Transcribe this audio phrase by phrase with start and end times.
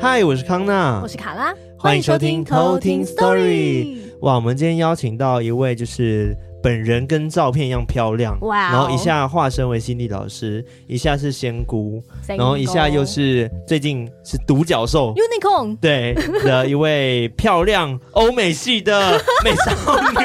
[0.00, 3.98] 嗨，我是康娜，我是卡拉，欢迎收听偷听 Story。
[4.20, 6.36] 哇，我们今天邀请到一位就是。
[6.66, 16.12] 本人跟照片一样漂亮，wow、然后一下化身为心理老师，一下是仙姑，然后一下又是最近是独角兽 Unicorn 对
[16.42, 19.12] 的一位漂亮欧美系的
[19.44, 20.16] 美少女，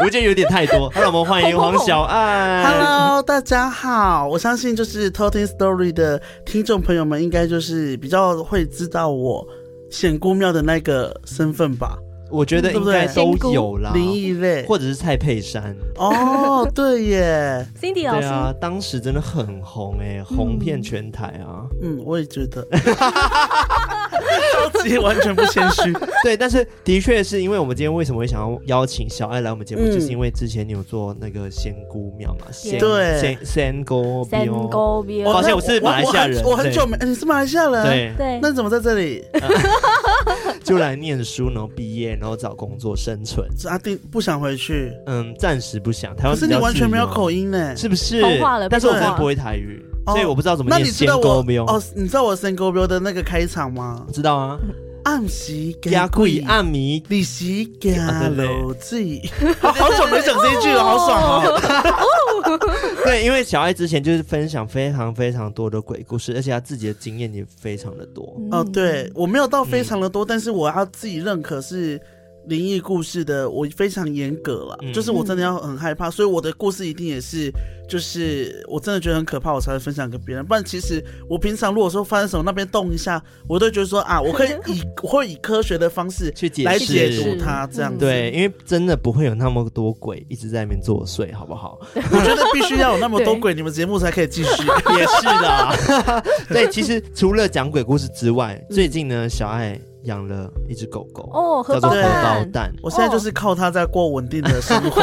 [0.00, 0.92] 我觉得有点太多。
[0.94, 2.62] 让我们欢迎黄小爱。
[2.66, 9.48] Hello，大家好，我相信就是 Toting Story 的听众朋友们应该就是比较会知道我
[9.90, 11.96] 仙姑庙的那个身份吧。
[12.28, 15.76] 我觉得应该都有啦，林异类，或者是蔡佩珊。
[15.96, 21.64] 哦，对耶，Cindy 老师，对啊，当时真的很红哎、欸，红遍全台啊。
[21.80, 22.66] 嗯，我也觉得，
[24.72, 25.92] 超级完全不谦虚。
[26.22, 35.32] 对，但是的确是因为我们今天为什么会想要邀请小爱来我们节目，嗯、就是因为之前你有做那个仙姑庙嘛，仙对仙仙姑庙，仙姑庙。
[35.32, 39.24] 抱歉，我是马来西亚人，我，我很久没，你是马来西亚人，对对，那你怎么在这里？
[40.64, 43.46] 就来念书，然后毕业，然后找工作生存。
[43.68, 46.14] 阿定不想回去，嗯，暂时不想。
[46.16, 48.20] 台湾可是你完全没有口音呢，是不是？
[48.68, 50.80] 但是我真的不会台语，所以我不知道怎么念。
[50.80, 51.82] 那你知道我哦？
[51.94, 54.06] 你知道我仙姑庙的那个开场吗？
[54.12, 54.58] 知道啊。
[55.04, 58.96] 暗时加贵暗迷，利息加楼子。
[59.62, 62.58] 好久没讲这一句了，好爽哦！
[63.04, 68.36] 对，因为小爱之前就是分享非常非常多的鬼故事，而且他自己的经验也非常的多。
[68.50, 72.00] 哦，对，我没有到非常的多，但是我要自己认可是。
[72.46, 77.50] 灵异故事的我非常严格了，嗯、就是我真的要很害怕，所以我的故事一定也是，
[77.88, 80.44] 就是我真的觉得很可怕，我才会分享给别人。
[80.44, 87.98] 不然其实我平常如果说发生什么那边动一下，我都觉得说啊，我可以以 我会以科学的方式去解来解读它这样子。
[87.98, 91.78] 对，因为真的不会有那么多鬼一直在那边作祟，好不好？
[91.94, 94.62] 我觉得必须要有那么多鬼，你们节目才可以继续。
[94.96, 99.78] 也是的，对，其实除了讲鬼故事之外，最近呢，小爱。
[100.06, 102.72] 养了一只狗狗哦，叫做荷包蛋。
[102.82, 105.02] 我现在就是靠它在过稳定的生活。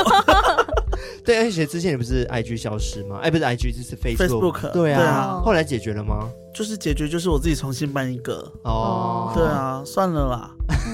[1.23, 3.19] 对，而且之前你不是 IG 消失吗？
[3.21, 4.61] 哎，不是 IG，就是 Facebook。
[4.61, 6.29] Facebook 对啊，后来解决了吗？
[6.53, 8.51] 就是解决，就是我自己重新办一个。
[8.63, 10.51] 哦，对啊，算了啦。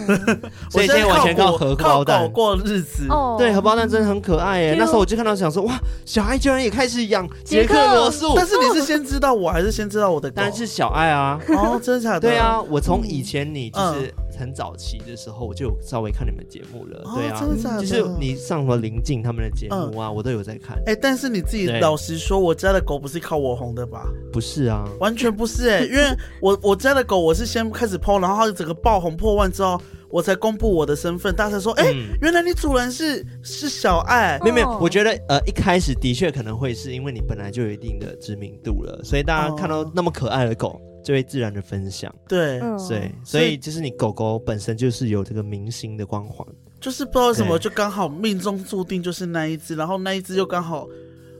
[0.71, 3.07] 所以现在完全靠荷包蛋过日子。
[3.37, 4.75] 对，荷包蛋真的很可爱耶。
[4.79, 8.33] 那时候我就看到想说，哇，小爱居然也开始养杰克罗素。
[8.35, 10.31] 但是你是先知道我还是先知道我的？
[10.31, 11.39] 当然是小爱啊。
[11.49, 12.21] 哦，真的假的？
[12.21, 14.13] 对啊，我从以前你就是。
[14.39, 17.39] 很早期的时候，我就有稍微看你们节目了，对啊，
[17.79, 20.81] 就是你上什么林静他们的节目啊，我都有在看。
[20.85, 24.07] 哎，但是你自己老实说，我家的狗不是靠我红的吧？
[24.31, 26.03] 不是啊，完全不是哎，因为
[26.41, 29.79] 我 我家的狗我是先开始 PO，然后它整个爆红破万之后，
[30.09, 34.39] 我才公布我的身份，大家才说，哎，原来你主人是是小爱。
[34.41, 40.79] 没有没有，我觉得呃一开始的确可能会是因为你本来就有一定的知名度了，所以大家看到那么可爱的狗。
[41.03, 46.45] 就会自然的分享，对，对，所以就是你狗狗本身就是有这个明星的光环，
[46.79, 50.87] 就是不知道为什么就刚好命中注定就是那一只，然后那一只又刚好，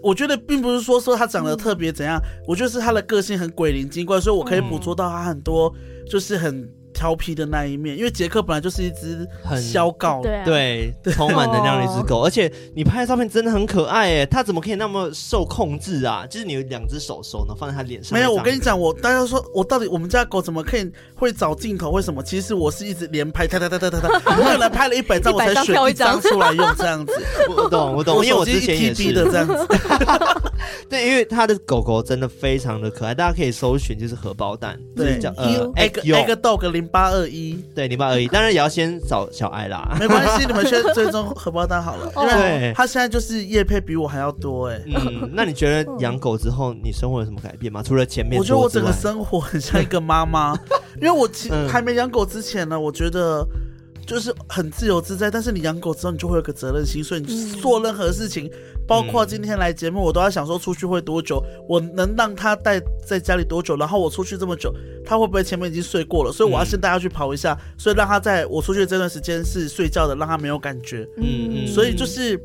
[0.01, 5.73] 我觉得并不是说说它长得特别怎样，我觉得是它的个性很鬼灵精怪，所以我可以捕捉到它很多
[6.09, 6.69] 就是很。
[6.99, 16.25] 调皮的那一面，因为杰克本来就是一只很嚣告，对， 充满能量的一只狗，而且你拍的照片真的很可爱诶，它怎么可以那么受控制啊？
[16.29, 18.19] 就是你有两只手手呢，放在它脸上。
[18.19, 21.89] 没有，我跟你讲，我大家说我到底我们家狗怎么可以会找镜头？
[21.91, 22.21] 为什么？
[22.21, 27.13] 其实我是一直连拍，哒哒哒哒哒哒，我可能拍了一百张，我才选一张出来用这样子。
[27.47, 29.65] 我懂，我懂，因为我之前也是的这样子。
[30.89, 37.63] 对，因为它的狗狗真的非常的可爱，大家可以搜寻就是荷包蛋，对，叫呃，egg egg dog 零八二一。
[37.73, 39.95] 对，零八二一，当然也要先找小爱啦。
[39.99, 42.11] 没关系， 你们先追踪荷包蛋好了。
[42.17, 44.81] 因为他现在就是叶配比我还要多哎。
[44.87, 47.81] 嗯，那你觉得养狗之后，你生活有什么改变吗？
[47.83, 50.53] 除了前面，我觉得我整个生活很像一个妈妈，
[51.01, 53.47] 因为我其实还没养狗之前呢，我觉得。
[54.09, 58.51] 就是很自由自在，但是你养狗之后，你就会有个责任心，所以你做任何事情，嗯、
[58.87, 64.73] 包括今天来节目，我都要想说出去会多久，我能让它待在家里多久，然后我出去这么久，
[65.05, 66.31] 它会不会前面已经睡过了？
[66.31, 71.07] 所以我要先带它去跑一下，嗯、所以让它在我出去的这段时间是睡觉的，让它没有感觉。
[71.17, 72.41] 嗯嗯，所以就是。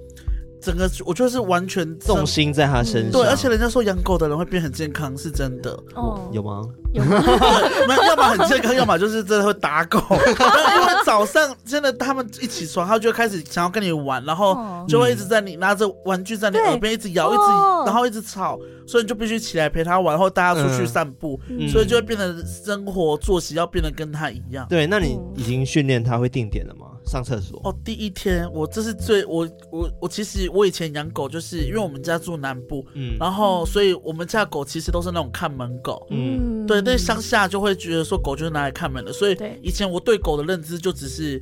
[0.64, 5.70] 整个我觉得是完全重心在他身上，对，而且人家说养狗的人会变很健康，是真的。
[5.94, 6.62] 哦，有吗？
[6.94, 7.20] 有吗？
[7.86, 10.00] 没有，要么很健康，要么就是真的会打狗。
[10.10, 14.56] 因为早上真的他们一起床，他就开始想要跟你玩，然后
[14.88, 17.42] 就会一直在你拿着玩具在你耳边一直摇，一直
[17.84, 21.38] 然后一直吵，所以你就必须起来陪他玩，然后带他出去散步，
[21.70, 24.66] 所以就会变得生活作息要变得跟他一样。
[24.70, 26.86] 对，那你已经训练他会定点了吗？
[27.06, 27.60] 上厕所？
[27.64, 41.40] 哦，第一天我这是最我我我其实我以前养狗就是因为我们家住南部，嗯，然后所以我们家狗其实都是那种看门狗，嗯，对，那乡下就会觉得说狗就是拿来看门的，所以以前我对狗的认知就只是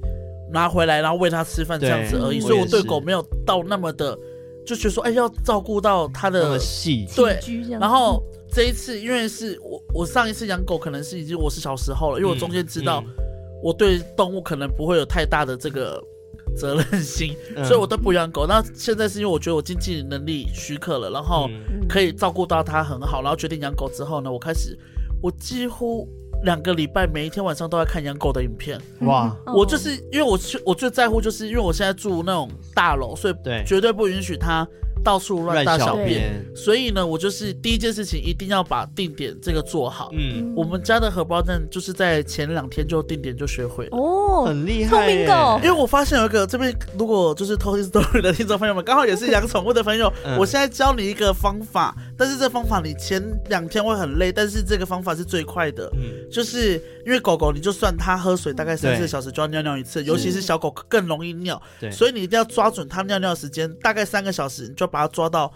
[0.53, 4.19] 拿回来然后喂它吃饭这样子而已，所以我对狗没有到那么的
[4.67, 7.39] 就觉得说哎要照顾到它的细，对，
[7.81, 8.23] 然后
[8.53, 13.03] 这一次因为是我我上一次养狗可能是已经我是小时候了，因为我中间知道。
[13.63, 16.03] 我对动物可能不会有太大的这个
[16.57, 18.47] 责任心，嗯、所以我都不养狗。
[18.47, 21.49] 那现在是因为我觉得我经济能力许可了，然后
[21.89, 24.77] 可以照顾到它很好，然后决定养狗之后呢，我开始
[25.23, 26.09] 我几乎
[26.45, 28.81] 两个礼拜每一天晚上都在看养狗的影片。
[29.03, 29.35] 哇！
[29.47, 33.35] 我就是因为我我最在乎，就是因为我现在住那种大楼，所以
[33.65, 34.67] 绝对不允许它。
[35.03, 40.11] 到处乱大小便，所以呢，我就是第一件事情一定要把定点这个做好。
[40.13, 43.97] 嗯，我们家的荷包蛋就是在前两天就定点就学会了。
[43.97, 45.11] 哦，很厉害。
[45.11, 55.91] 因为我发现有一个这边如果就是偷听 story 的听众朋友们，刚好也是养宠物的朋友，我现在教你一个方法，但是这方法你前两天会很累，但是这个方法是最快的。
[55.95, 56.75] 嗯，就是
[57.05, 64.92] 因为狗狗，你就算它喝水大概三四个小时就要尿尿一次，尤其是小狗更容易尿，对，所以你一定要抓准它尿尿时间，大概三个小时你就。
[64.93, 65.53] 把他抓到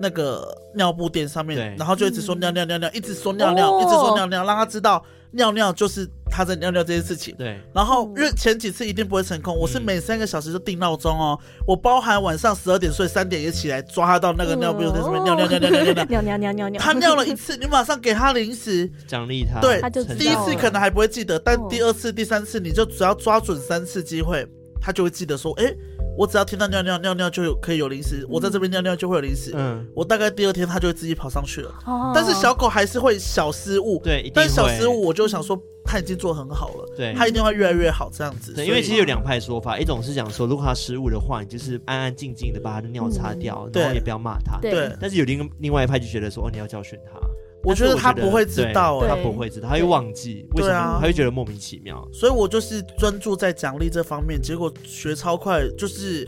[0.00, 7.34] 那个尿布垫上面，然后就一直说尿尿尿尿，一直说尿尿，哦、一直说尿尿，让他知道尿尿就是他在尿尿这件事情。
[7.36, 19.60] 对，然后因为前几次一定不会成功，我是每三个小时就定闹钟哦，嗯、我包含晚上十二点睡，三点也起来抓他到那个尿布垫上面尿尿尿尿尿尿尿尿 尿尿尿尿，他尿了一次，你马上给他零食 奖励他。
[19.60, 24.46] 对，他就第一次可能还不会记得，但第二次、第三次你就只要抓准三次机会，
[24.80, 25.74] 他就会记得说，哎。
[26.18, 29.52] 我只要听到尿尿尿尿就有可以有零食，我在这边尿尿就会有零食。
[29.54, 31.72] 嗯，我大概第二天它就会自己跑上去了。
[31.86, 34.00] 哦，但是小狗还是会小失误。
[34.02, 36.92] 对，但小失误我就想说它已经做很好了。
[36.96, 38.52] 对，它一定会越来越好这样子。
[38.52, 44.58] 对，因为其实有两派说法，一种是讲说如果它失误的话，你就是安安静静的把它的尿擦掉，然后也不要骂它。
[44.60, 44.92] 对。
[45.00, 47.20] 但是有另另外一派就觉得说，哦，你要教训它。
[47.62, 50.98] 我觉得他不会知道，他不会知道，他会忘记，为什么？
[51.00, 52.06] 他会觉得莫名其妙。
[52.12, 56.26] 所以我就是专注在奖励这方面，结果学超快，就是。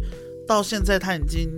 [0.48, 1.48] 到现在他已经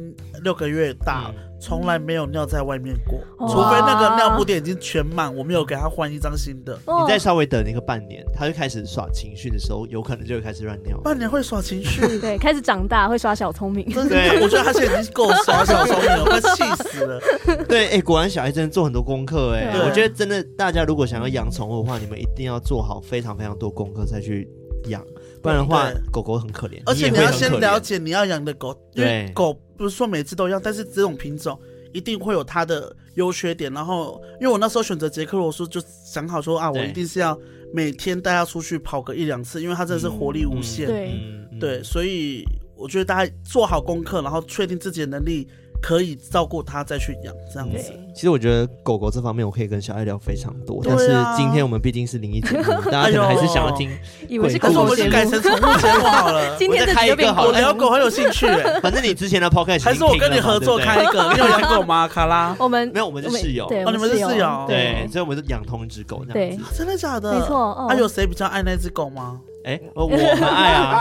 [0.43, 3.19] 六个月大了，从来没有尿在外面过，
[3.49, 6.79] 除非那个尿布垫已经全满，我没有给他换一张新的。
[6.87, 10.99] 你再稍微等一个半年，他就开始耍情绪的时候，有可能就会开始乱尿。
[11.03, 12.19] 半年会耍情绪？
[12.19, 13.85] 对，开始长大会耍小聪明。
[14.09, 17.21] 对，我觉得他现在已经够耍小聪明了，快气死了。
[17.69, 24.49] 对，哎，果然小孩真的做很多功课，哎，我觉得真的，大家如果想要养宠物的话，你们一定要做好非常非常多功课再去
[24.89, 25.03] 养。
[25.43, 26.81] 不然的话，狗狗很可怜。
[26.87, 31.58] 而且你要先了解你要养的狗，因为狗不是说每次都一样，但是这种品种
[31.93, 33.73] 一定会有它的优缺点。
[33.73, 37.38] 然后，因为我那时候选择杰克罗素，就想好说啊，我一定是要
[37.75, 40.88] 每天带它出去跑个一两次，因为它真的是活力无限。
[40.88, 42.44] 嗯嗯、对，对，所以
[42.76, 45.49] 我觉得大家做好功课，然后确定自己的能力。
[45.82, 47.93] 可以照顾它再去养这样子。
[48.14, 53.90] 其实我觉得狗狗这方面我可以跟小爱聊非常多，但是今天我们毕竟是灵异节目，大家可能还是想要听。
[54.29, 56.56] 以为是可是我们就改成宠物节目好了。
[56.56, 58.46] 今天开一个好，我聊狗很有兴趣。
[58.81, 61.23] 反正你之前的 podcast 还是我跟你合作开一个。
[61.34, 62.06] 你有养狗吗？
[62.06, 62.55] 卡拉？
[62.58, 63.67] 我们没有，我们是室友。
[63.67, 64.64] 哦，你们是室友。
[64.69, 66.64] 对，所以我们是养同一只狗这样子。
[66.79, 67.32] 真的假的？
[67.32, 67.73] 没错。
[67.88, 69.40] 啊，有谁比较爱那只狗吗？
[69.64, 71.00] 哎，我很爱啊，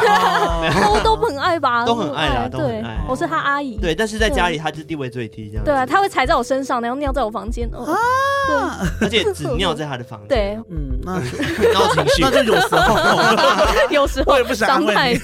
[0.84, 7.86] 都 都很爱吧， 都很爱啦，对，我是他阿姨，对，但是在家里他就地位最低，这样，对啊，他会踩在我身上，然后尿在我房间，啊，
[8.48, 11.14] 对，而且只尿在他的房间，对，嗯，那
[11.74, 12.98] 闹情绪，那就有时候，
[13.90, 15.20] 有时候我也不想安慰你。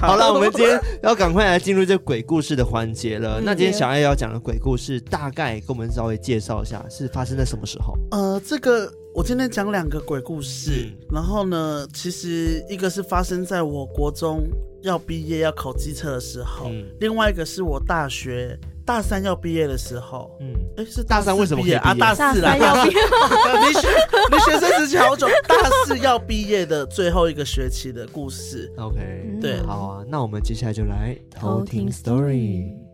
[0.00, 3.40] 好了，我们今天要赶快来进入这鬼故事的环节了。
[3.40, 7.94] 那今天小艾要讲的鬼故事，大概跟我们稍微介绍一下，是发生在什么时候？
[8.10, 8.90] 呃，这个。
[9.12, 14.48] 我今天讲两个鬼故事，嗯、然后呢，其实一个是发生在我国中
[14.82, 20.30] 要毕业要考机车的时候，嗯、另外一个是我大学大三要毕业的时候。
[20.40, 21.92] 嗯，哎，是大三为什么毕业啊？
[21.92, 23.00] 大四啦，要毕业。
[23.66, 23.88] 你学
[24.30, 28.72] 你学生时期好久，大四要毕业的最后一个学期的故事。
[28.78, 32.89] OK，对，好啊，那我们接下来就来偷听 story。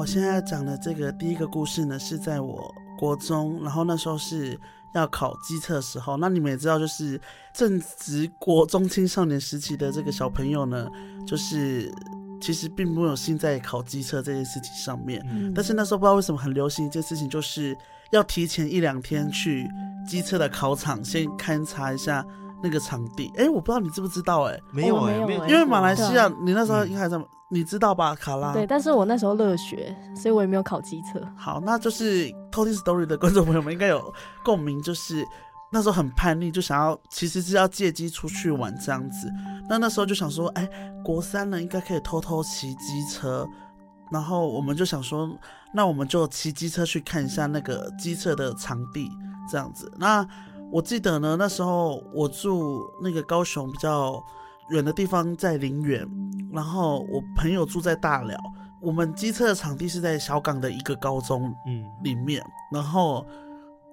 [0.00, 4.58] 我现在讲的这个第一个故事呢，是在我国中，然后那时候是
[4.94, 6.16] 要考机测的时候。
[6.16, 7.20] 那你们也知道，就是
[7.52, 10.88] 正值国中青少年时期的这个小朋友呢，
[11.26, 11.92] 就是
[12.40, 15.22] 其实并没有心在考机测这件事情上面。
[15.30, 17.76] 嗯、但是那时候不知道为什么很流行一件事情，就是
[18.10, 19.68] 要提前一两天去
[20.08, 22.24] 机测的考场先勘察一下
[22.62, 23.30] 那个场地。
[23.36, 24.44] 哎，我不知道你知不知道？
[24.44, 28.14] 哎，没有哎，没有，因为马来西亚你那时候应该在，嗯、你知道吧？
[28.14, 28.52] 卡拉。
[28.52, 31.20] 对，但是我那时候乐学，所以我也没有考机车。
[31.36, 34.12] 好，那就是偷听 story 的观众朋友们应该有
[34.44, 35.26] 共鸣，就是。
[35.72, 39.30] 那时候很叛逆，就想要其实是要借机出去玩这样子。
[39.68, 40.68] 那那时候就想说，哎，
[41.04, 43.46] 国三了应该可以偷偷骑机车。
[44.10, 45.30] 然后我们就想说，
[45.72, 49.08] 那我们就骑机车去看一下那个机车的场地
[49.48, 49.88] 这样子。
[49.96, 50.26] 那
[50.72, 54.20] 我记得呢，那时候我住那个高雄比较
[54.70, 56.06] 远的地方，在林园，
[56.52, 58.38] 然后我朋友住在大寮。
[58.80, 63.26] 我们机车的场地是在小港的一个高中嗯里面，嗯、然后。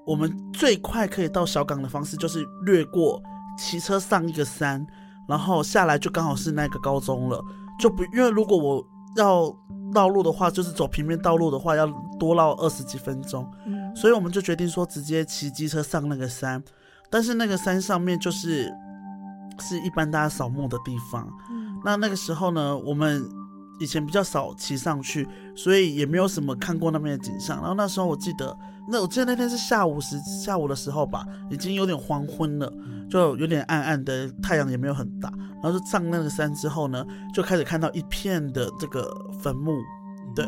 [0.07, 3.21] 我们最快可以到小港的方式就是略过
[3.57, 4.87] 骑车上一个山，
[5.27, 7.43] 然后下来就刚好是那个高中了。
[7.77, 8.81] 就不因为如果我
[9.17, 9.53] 要
[9.93, 11.85] 道路的话，就是走平面道路的话，要
[12.17, 13.45] 多绕二十几分钟。
[13.65, 16.63] 嗯，所以我们就决定说直接骑机车上那个山。
[17.09, 18.73] 但是那个山上面就是
[19.59, 21.27] 是一般大家扫墓的地方。
[21.49, 23.27] 嗯，那那个时候呢，我们
[23.79, 27.57] 以前比较少骑上去，所以也没有什么看过那边的景象。
[27.57, 28.57] 然后那时候我记得。
[28.89, 32.71] 那我记得那天是下午时下午的时候吧，已经有点黄昏了，
[33.09, 35.29] 就有点暗暗的，太阳也没有很大。
[35.61, 39.77] 然后就上那个山之后呢，就开始看到一片的这个坟墓，
[40.33, 40.47] 对。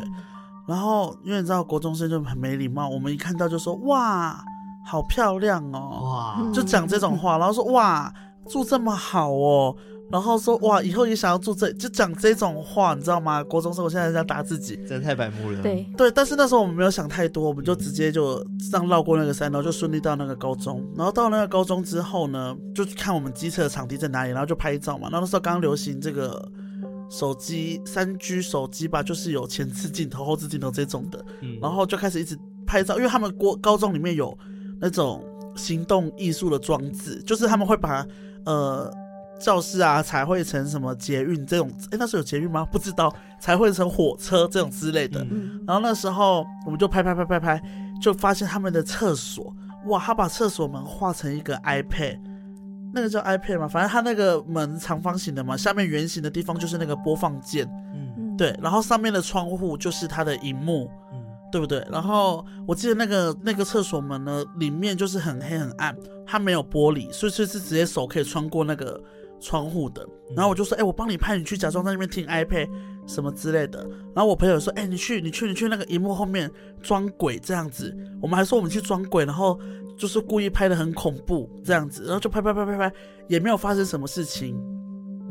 [0.66, 4.42] 然后因为你知道国中生就很没礼貌，我们一看到就说哇，
[4.86, 8.10] 好漂亮哦，哇，就讲这种话，然后说哇，
[8.48, 9.76] 住这么好哦。
[10.10, 13.44] 然后说哇，以后也想要住这，就讲这种话，你知道吗？
[13.44, 15.62] 国中生，我现在在打自己，真的太白目了。
[15.62, 20.84] 对对，但是那时候我们没有想太多，我们就直接就这样绕过那个山，然后就顺利到那个高中。
[20.96, 25.04] 然后到那个高中之后呢，就看我们机车的场地在哪里，然后就拍照嘛。
[25.04, 26.44] 然后那时候刚流行这个
[27.08, 31.24] 手机三 G 手机吧，就是有前置镜头、后置镜头这种的。
[31.40, 31.56] 嗯。
[31.62, 34.36] 然后就开始一直拍照，因为他们国高中里面有
[34.80, 35.24] 那种
[35.60, 38.06] 行动艺术的装置，就是他们会把
[38.44, 38.92] 呃。
[39.40, 41.70] 教室啊，彩绘成什么捷运这种？
[41.90, 42.62] 哎，那时候有捷运吗？
[42.70, 45.26] 不知道，彩绘成火车这种之类的。
[45.30, 47.62] 嗯、然后那时候我们就拍拍拍拍拍，
[48.02, 49.50] 就发现他们的厕所，
[49.86, 52.20] 哇，他把厕所门画成一个 iPad，
[52.92, 61.19] 那个叫 iPad 嘛，反正他那个门长方形的嘛，下面圆形的地方就是那个播放键，嗯，对，然后上面的窗户就是它的荧幕，嗯，
[61.50, 61.86] 对不对？
[61.90, 69.00] 然后我记得那个那个厕所门呢，里面就是很黑很暗，它没有玻璃，所以是是直接手可以穿过那个。
[69.42, 72.68] 窗户的，然后我就说，哎、欸，我帮你拍，你去假装在那边听 iPad
[73.06, 73.80] 什么之类的。
[74.14, 76.50] 然后我朋友说，哎、欸，你去，你去，你去那个荧幕后面
[76.82, 77.90] 装鬼这样子。
[78.20, 79.58] 我们还说我们去装鬼，然后
[79.96, 82.92] 就是故意拍的很恐怖这样子，然后就拍拍拍拍拍，
[83.28, 84.62] 也没有发生什么事情。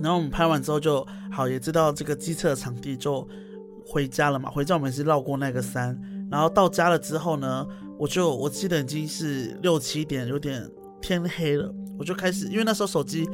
[0.02, 3.28] 然后我们拍完之后就好，也知道这个机车的场地就
[3.90, 4.50] 回家了嘛。
[4.50, 6.00] 回家我们是绕过那个山，
[6.32, 7.68] 然后到家了之后呢，
[7.98, 10.70] 我就我记得已经是六七点，有点
[11.02, 13.28] 天黑了，我就开始，因为那时候手机。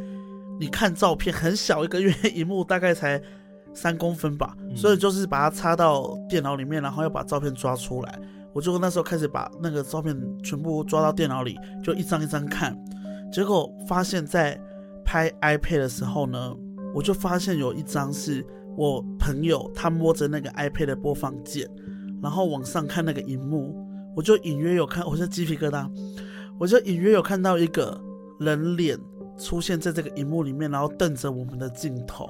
[0.58, 3.22] 你看照片很小一个，因为萤幕大概才
[3.74, 8.20] 三公分吧，嗯、所以就是把它插到电脑里面，然后要把照片抓出来。
[8.54, 12.74] 我就那时候开始把那个照片全部抓到电脑里，就一张一张看。
[13.34, 14.58] 结果发现，在
[15.04, 16.56] 拍 iPad 的时候呢，
[16.94, 18.42] 我就发现有一张是
[18.77, 21.70] 我朋友他摸着那个 iPad 的播放键，
[22.22, 23.75] 然后往上看那个荧幕，
[24.15, 25.89] 我就隐约有看，我是鸡皮疙瘩，
[26.60, 28.00] 我就隐约有看到一个
[28.39, 29.00] 人脸。
[29.38, 32.29] 出现在这个荧幕里面，然后瞪着我们的镜头，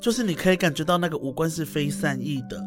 [0.00, 2.64] 就是你可以感觉到那个五官是非善意的。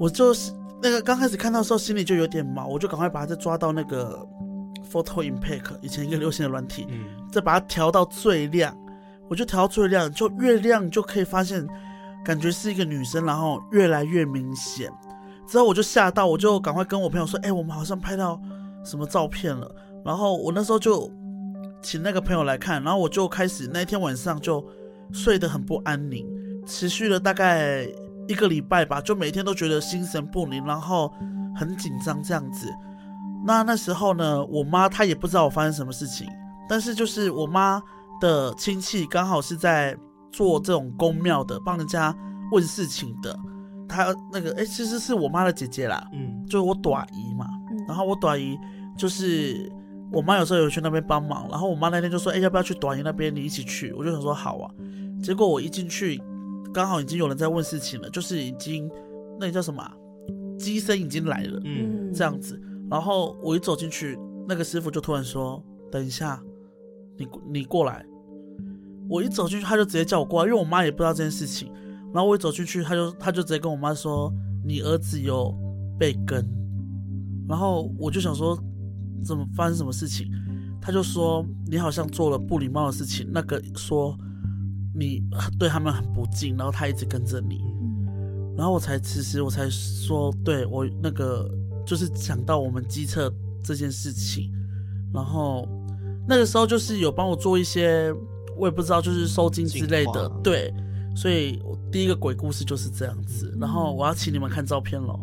[0.00, 0.50] 我就是
[0.80, 4.26] 那个刚开始看到的时候，心里就有点毛，我就赶快把它再抓到那个
[4.90, 6.86] Photo Impact 以前一个流行的软体，
[7.30, 8.74] 再把它调到最亮，
[9.28, 11.68] 我就调到最亮，就越亮就可以发现，
[12.24, 14.92] 感觉是一个女生，然后越来越明显。
[15.46, 18.40] 之后我就吓到，我就赶快跟我朋友说：“哎，我们好像拍到
[18.84, 19.74] 什么照片了。”
[20.04, 21.10] 然后我那时候就。
[21.84, 24.64] 请那个朋友来看，然后我就开始那天晚上就
[25.10, 26.24] 睡得很不安宁，
[26.64, 27.84] 持续了大概
[28.28, 31.12] 一个礼拜吧，就每天都觉得心神不宁，然后
[31.56, 32.72] 很紧张这样子。
[33.44, 36.28] 那那时候呢，我妈她也不知道我发生什么事情，
[36.68, 37.82] 但是就是我妈
[38.20, 39.98] 的亲戚刚好是在
[40.32, 42.12] 做这种公庙的，帮人家
[42.50, 43.38] 问事情的。
[43.88, 47.46] 他那个哎，其实是我妈的姐姐啦，嗯，就是我短姨嘛，
[47.86, 48.58] 然后我短姨
[48.96, 49.70] 就是。
[50.14, 53.34] 我妈有时候有去那边帮忙，然后我妈那天就说：“哎，要不要去短姨那边？
[53.34, 54.70] 你一起去。”我就想说：“好啊。”
[55.24, 56.20] 结果我一进去，
[56.70, 58.90] 刚好已经有人在问事情了，就是已经
[59.40, 59.90] 那个叫什么啊，
[60.58, 62.60] 乩身已经来了，嗯，这样子。
[62.90, 66.38] 然后我一走进去，那个师傅就突然说：“等一下，
[67.16, 68.04] 你你过来。”
[69.08, 71.70] 我一走进去，他就直接叫我过来，因为我妈也不知道这件事情。
[72.12, 74.32] 然后我一走进去，他就他就直接跟我妈说
[74.64, 75.54] ：“你儿子有
[75.98, 76.44] 被跟。”
[77.48, 78.58] 然后我就想说，
[79.24, 80.30] 怎么发生什么事情？
[80.80, 84.16] 他就说你好像做了不礼貌的事情，那个说
[84.94, 85.22] 你
[85.58, 87.60] 对他们很不敬，然后他一直跟着你，
[88.56, 91.48] 然后我才其实我才说，对我那个
[91.86, 93.32] 就是想到我们机测
[93.62, 94.50] 这件事情，
[95.14, 95.68] 然后
[96.28, 98.12] 那个时候就是有帮我做一些，
[98.62, 100.72] 我也不知道就是收金之类的，对，
[101.16, 105.18] 所以我第一个鬼故事就是这样子，然后我要请你们看照片喽。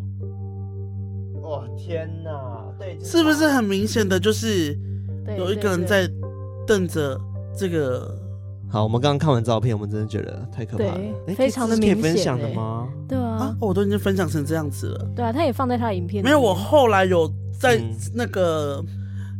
[1.40, 2.30] 哇天哪，
[2.78, 4.78] 对，是不是很明显的就是？
[5.38, 6.06] 有一个人在
[6.66, 7.18] 瞪着
[7.56, 8.14] 这个。
[8.68, 11.94] 好，我们刚刚看完照片，我们真的觉得太可怕了，欸、非常的明显。
[11.94, 12.88] 可以分享的吗？
[13.08, 15.10] 对啊，啊，我都已经分享成这样子了。
[15.16, 16.22] 对啊，他也放在他的影片。
[16.22, 17.80] 没有，我后来有在
[18.14, 18.86] 那个、嗯、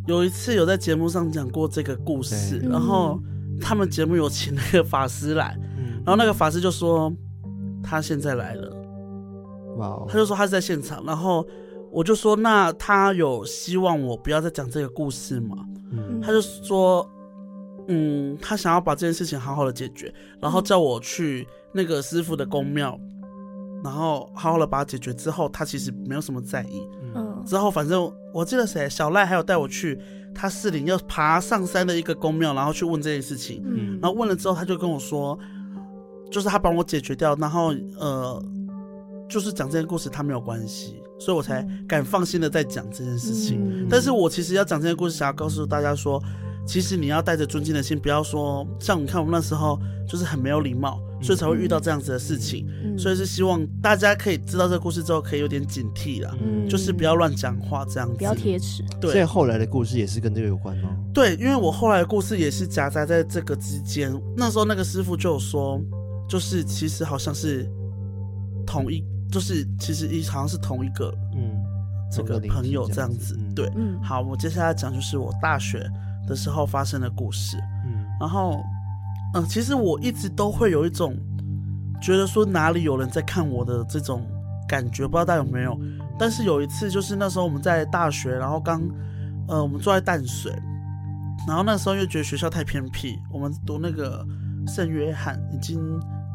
[0.06, 3.20] 有一次有在节目上讲过这个故事，然后
[3.60, 5.56] 他们节目有请那个法师来，
[6.04, 7.12] 然后那个法师就说
[7.82, 8.74] 他现在来了，
[9.76, 11.46] 哇，他就说他是在现场，然后
[11.90, 15.56] 我就说那他有希望我不要再讲这个故事吗？
[15.92, 16.20] 嗯。
[16.20, 17.08] 他就说，
[17.88, 22.98] 嗯，他想要把这件事情好好的解决，然后叫我去那个师傅的宫庙，
[23.82, 26.86] 然后好好的把它解决之后，他其实没有什么在意。
[27.14, 29.98] 嗯，之后反正我记得谁，小赖还有带我去
[30.34, 33.62] 他士林要爬上山的一个宫庙，然后去问这件事情。
[33.66, 35.38] 嗯，然后问了之后，他就跟我说，
[36.30, 38.42] 就是他帮我解决掉，然后呃，
[39.28, 41.02] 就是讲这件故事他没有关系。
[41.18, 46.18] 所以我才敢放心的在讲这件事情，嗯，但是我其实要讲这件故事，想要告诉大家说，
[46.66, 52.66] 其实你要带着尊敬的心，不要说像你看我们那时候就是很没有礼貌，所以才会遇到这样子的事情。
[52.84, 58.84] 嗯，所以是希望大家可以知道这个故事之后，可以有点警惕啦，嗯，就是不要乱讲话这样子，不要贴齿。
[59.00, 60.90] 对，所以后来的故事也是跟这个有关吗？
[61.12, 64.12] 对，因为我后来的故事也是夹杂在这个之间。
[64.36, 65.80] 那时候那个师傅就有说，
[66.28, 67.68] 就是其实好像是
[68.66, 69.04] 同一。
[69.30, 71.52] 就是其实一好像是同一个，嗯，
[72.10, 75.88] 这个朋友这样子，嗯、对，嗯，好，我接下来讲就是我大学
[76.26, 78.60] 的时候发生的故事，嗯，然后，
[79.34, 81.16] 嗯、呃，其实我一直都会有一种
[82.00, 84.26] 觉得说哪里有人在看我的这种
[84.68, 85.78] 感觉，不知道大家有没有？
[86.18, 88.82] 但是有一次就是那时候我们在大学，然后刚，
[89.48, 90.52] 呃，我们住在淡水，
[91.46, 94.26] 然后那时候又觉得学校太偏僻，我们读那个
[94.66, 95.80] 圣约翰已经。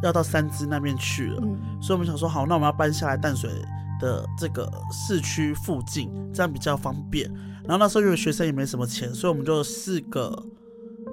[0.03, 3.49] 要到三芝那边去了，嗯，所以我们想说，好，那我们要搬下来淡水
[3.99, 7.27] 的这个市区附近，这样比较方便。
[7.63, 10.37] 然后那时候因为学生也没什么钱，所以我们就四个、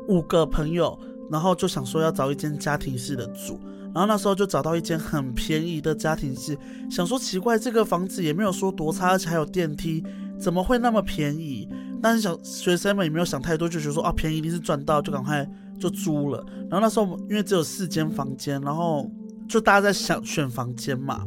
[0.09, 0.99] 五个朋友，
[1.33, 3.59] 然后就想说要找一间家庭式的住。
[3.93, 6.57] 然后那时候就找到一间很便宜的家庭式，
[6.91, 10.05] 想说奇怪，这个房子也没有说多差，而且还有电梯，
[10.39, 11.69] 怎么会那么便宜？
[12.03, 15.49] 但是小学生们也没有想太多，就觉得说啊，便宜一定是赚到，就赶快。
[15.81, 19.11] 就租了，然后那时候因为只有四间房间，然后
[19.49, 21.25] 就大家在想选房间嘛，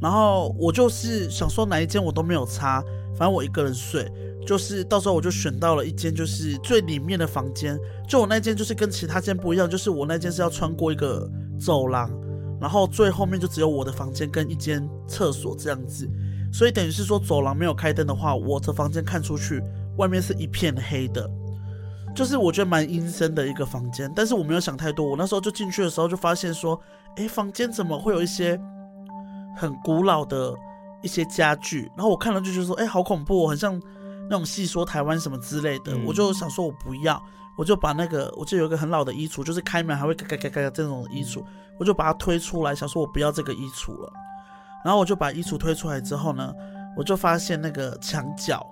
[0.00, 2.82] 然后我就是想说哪一间我都没有差，
[3.18, 4.10] 反正我一个人睡，
[4.48, 11.30] 就是到时候我就选到了一间就是最里面的房间，就我那间就是跟其他间不一样，就是我那间是要穿过一个
[11.60, 12.10] 走廊，
[12.58, 16.08] 然后最后面就只有我的房间跟一间厕所这样子，
[16.50, 19.62] 所以等于是说走廊没有开灯的话，我的房间看出去
[19.98, 21.30] 外面是一片黑的。
[22.16, 25.06] 就是我觉得蛮阴森的一个房间，但是我没有想太多。
[25.06, 26.80] 我那时候就进去的时候就发现说，
[27.16, 28.58] 诶，房间怎么会有一些
[29.54, 30.52] 很古老的
[31.02, 31.82] 一些家具？
[31.96, 33.78] 然后我看了就觉得说，诶，好恐怖，很像
[34.28, 35.96] 那种戏说台湾什么之类的。
[36.06, 37.22] 我就想说我不要，
[37.56, 41.42] 我就把那个，我就有一个很老的衣橱，就是开门还会嘎嘎嘎嘎这种衣橱，
[41.78, 44.12] 我就把它推出来，想说我不要这个衣橱了。
[44.84, 46.54] 然后我就把衣橱推出来之后呢，
[46.96, 48.64] 我就发现那个墙角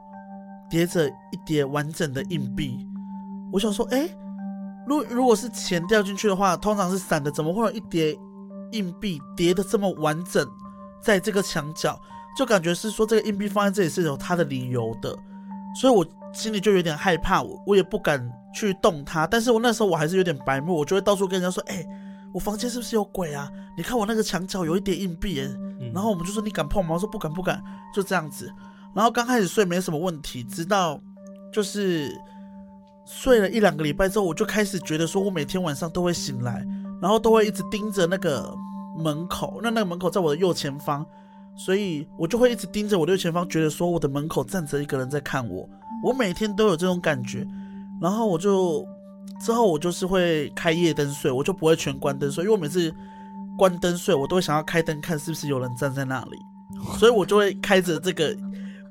[0.71, 2.87] 叠着一叠完整的硬币。
[3.53, 4.09] 我想说，哎，
[4.87, 8.17] 如如果是钱掉进去的话，通常是散的，怎么会有一叠
[8.73, 10.49] 硬币叠的这么完整，
[11.03, 12.01] 在这个墙角，
[12.37, 15.17] 就感觉是说这个硬币放在这里是有它的理由的，
[15.81, 18.21] 所以我心里就有点害怕，我我也不敢
[18.55, 19.27] 去动它。
[19.27, 21.87] 但是我那时候我还是有点白目，我就会到处跟人家说，哎，
[22.33, 23.51] 我房间是不是有鬼啊？
[23.77, 25.41] 你看我那个墙角有一点硬币，
[25.81, 26.95] 嗯，然后我们就说你敢碰吗？
[26.95, 27.63] 我说不敢不敢，
[27.95, 28.51] 就这样子。
[28.95, 31.01] 然后刚开始睡没什么问题，直到
[31.53, 32.11] 就是。
[33.09, 36.67] 睡了一两个礼拜之后，我就开始觉得说，我每天晚上都会醒来，
[37.01, 38.53] 然后都会一直盯着那个
[38.99, 39.61] 门口。
[39.63, 41.07] 那那个门口在我的右前方，
[41.57, 45.69] 所以我就会一直盯着我的右前方，觉得说我的门口站着一个人在看我。
[46.05, 47.47] 我每天都有这种感觉，
[48.01, 48.87] 然后我就
[49.41, 52.95] 之后我就是会开夜灯睡，我就不会全关灯睡，因为我每次
[53.57, 56.39] 关灯睡，我都会想要开灯看是不是有人站在那里，
[56.99, 58.37] 所以我就会开着这个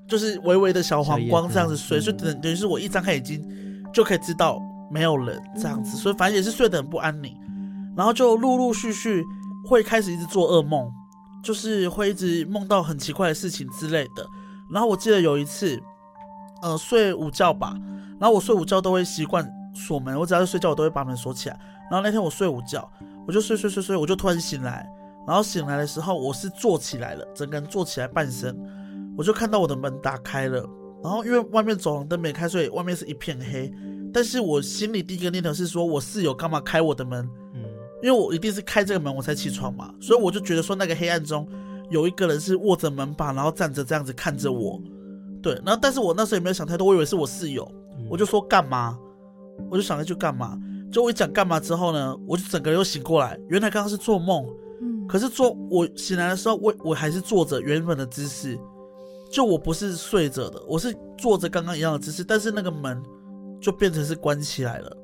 [0.07, 3.41] 就是微微的小黄光这样子睡，所以等等于是我一张开眼睛。
[3.93, 7.33] 就可以知道没有人这样子，所以反正也是睡得很不安宁，
[7.95, 9.23] 然后就陆陆续续
[9.65, 10.91] 会开始一直做噩梦，
[11.45, 14.27] 就是会一直梦到很奇怪的事情之类的。
[14.73, 15.79] 然后我记得有一次，
[16.63, 17.77] 呃睡午觉吧，
[18.19, 21.59] 然后我睡午觉都会习惯锁门，我只要是睡觉我都会把门锁起来。
[21.91, 22.91] 然后那天我睡午觉，
[23.27, 24.89] 我就睡睡睡睡，我就突然醒来，
[25.27, 28.57] 然后醒来的时候我是坐起来了，整个人坐起来半身，
[29.15, 30.67] 我就看到我的门打开了，
[31.03, 33.71] 然后因为外面走廊灯没开，所以外面是一片黑。
[34.11, 37.29] 但是我心里第一个念头是说，我室友干嘛开我的门？
[38.05, 41.47] 嗯，因为我一定是开这个门我才起床嘛，所以我就觉得说那个黑暗中。
[41.91, 44.81] 有一个人是握着门把，然后站着这样子看着我，
[45.39, 47.71] 对，然后但是我那时候也没有想太多，我以为是我室友，
[48.09, 48.97] 我就说干嘛，
[49.69, 50.59] 我就想着去干嘛，
[50.91, 54.43] 就我一讲干嘛之后呢，我就整个人又醒过来，原来刚刚是做梦，
[54.81, 58.57] 嗯，可是做我醒来的时候，我我还是坐着原本的姿势，
[59.31, 62.99] 就我不是睡着的，我是坐着刚刚一样的姿势，但是那个门
[63.61, 64.97] 就变成是关起来了，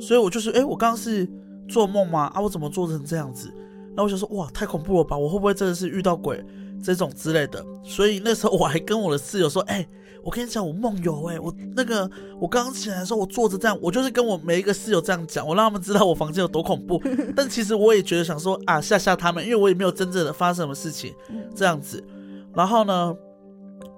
[0.00, 1.28] 所以我就是，诶，我刚刚是
[1.68, 2.30] 做梦吗？
[2.34, 3.52] 啊，我怎么做成这样子？
[3.96, 5.16] 那我想说，哇，太恐怖了吧！
[5.16, 6.44] 我会不会真的是遇到鬼
[6.82, 7.64] 这种之类的？
[7.82, 9.88] 所以那时候我还跟我的室友说，哎、欸，
[10.22, 17.00] 我跟你讲，我梦游，哎，我那个我刚刚起来的时候，我坐着这样，我就是跟我每一个室友这样讲，我让他们知道我房间有多恐怖。
[17.36, 21.14] 但其实我也觉得想说啊，吓吓他们，因为我也没有真正的发生什么事情
[21.54, 22.02] 这样子。
[22.52, 23.14] 然后呢，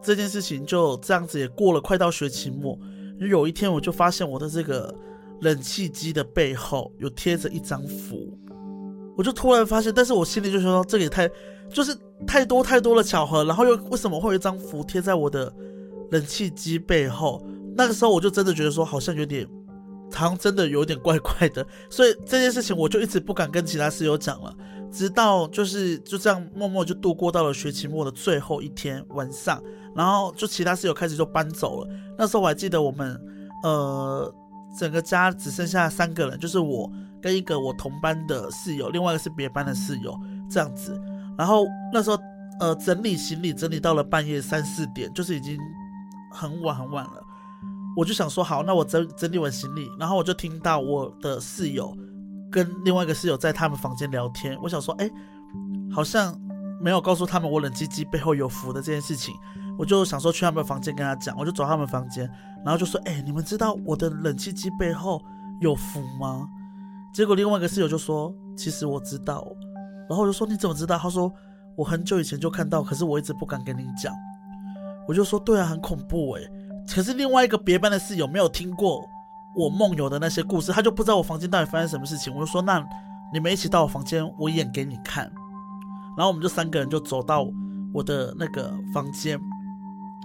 [0.02, 2.78] 这件事情就这样子也过了，快到学期末，
[3.18, 4.94] 有一天我就发现我的这个
[5.40, 8.36] 冷气机的背后有贴着一张符。
[9.16, 11.26] 我就突然发现，但是我心里就说，这也太，
[11.70, 11.96] 就是
[12.26, 15.50] 太多太多的巧合，然后又为什么会有一张符贴在我的
[16.10, 17.42] 冷气机背后？
[17.74, 19.46] 那个时候我就真的觉得说，好像有点，
[20.12, 24.54] 好像真的有点怪怪的，所以这件事情我就一直不敢跟其他室友讲了，
[24.92, 29.62] 直到就是就这样默默就度过到了学期末的最后一天晚上，
[29.94, 31.88] 然后就其他室友开始就搬走了。
[32.18, 33.18] 那时候我还记得我们，
[33.62, 34.34] 呃，
[34.78, 36.90] 整个家只剩下三个人，就是我。
[37.18, 40.16] 跟一个我同班的室友，另外一个是别班的室友，
[40.48, 41.00] 这样子。
[41.36, 42.18] 然后那时候，
[42.60, 45.58] 呃，整理行李整理到了半夜三四点，就是已经
[46.30, 47.24] 很晚很晚了。
[47.96, 51.96] 我就想说，好，那我整整理完行李，然后我就听到我的室友
[52.48, 54.56] 跟另外一个室友在他们房间聊天。
[54.62, 55.10] 我想说，哎，
[55.90, 56.38] 好像
[56.80, 59.34] 没有告诉他们我冷气机背后有符的这件事情。
[59.78, 62.30] 我就想说去他们房间跟他讲，我就走他们房间，
[62.64, 65.22] 然后就说，哎，你们知道我的冷气机背后
[65.60, 66.48] 有符吗？
[67.12, 69.46] 结果另外一个室友就说：“其实我知道。”
[70.08, 71.32] 然后我就说：“你怎么知道？”他说
[71.76, 74.14] ：“我很久以前就看到，可是我一直不敢跟你讲。”
[75.08, 76.50] 我就说：“对啊，很恐怖诶。”
[76.94, 79.04] 可是另外一个别班的室友没有听过
[79.56, 82.34] 我梦游的那些故事，他就不知道我房间到底发生什么事情。
[82.34, 82.86] 我就说：“那
[83.32, 85.24] 你们一起到我房间，我演给你看。”
[86.16, 87.46] 然后我们就三个人就走到
[87.94, 89.40] 我的那个房间，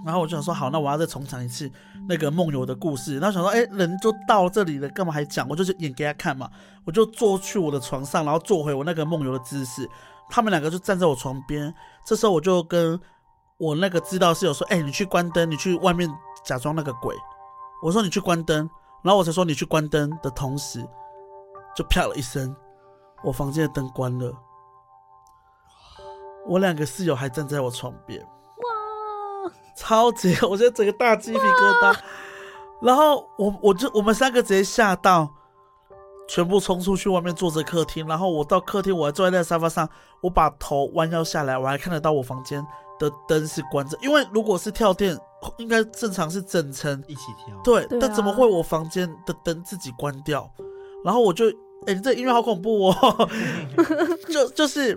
[0.04, 1.70] 然后我就想说：“好，那我要再重讲一次。”
[2.08, 5.48] 那个梦游的故事，然后想说，哎，人都到这里了，干嘛还讲？
[5.48, 6.50] 我就是演给他看嘛。
[6.84, 9.88] 我就坐去我的床上，然后坐回我那个梦游的姿势。
[10.28, 11.72] 他们两个就站在我床边。
[12.04, 12.98] 这时候我就跟
[13.58, 16.10] 我那个知道室友说，哎，你去关灯，你去外面
[16.44, 17.14] 假装那个鬼。
[17.82, 18.68] 我说你去关灯，
[19.02, 20.84] 然后我才说你去关灯的同时，
[21.76, 22.54] 就啪了一声，
[23.22, 24.32] 我房间的灯关了。
[26.48, 28.20] 我两个室友还站在我床边。
[29.76, 31.96] 超级， 我觉得整个大鸡皮疙瘩，
[32.80, 35.28] 然后我我就我们三个直接吓到，
[36.28, 39.88] 全部冲出去外面坐着客厅，然后我到客厅，我还坐在那个沙发上，
[40.20, 42.64] 我把头弯腰下来，我还看得到我房间
[42.98, 45.16] 的灯是关着，因为如果是跳电，
[45.58, 47.02] 应该正常是整层。
[47.08, 50.48] 一起跳，对，对啊、但怎么会我房间的灯自己关掉？
[51.04, 51.46] 然后我就，
[51.86, 53.28] 哎，你这音乐好恐怖哦，
[54.30, 54.96] 就就是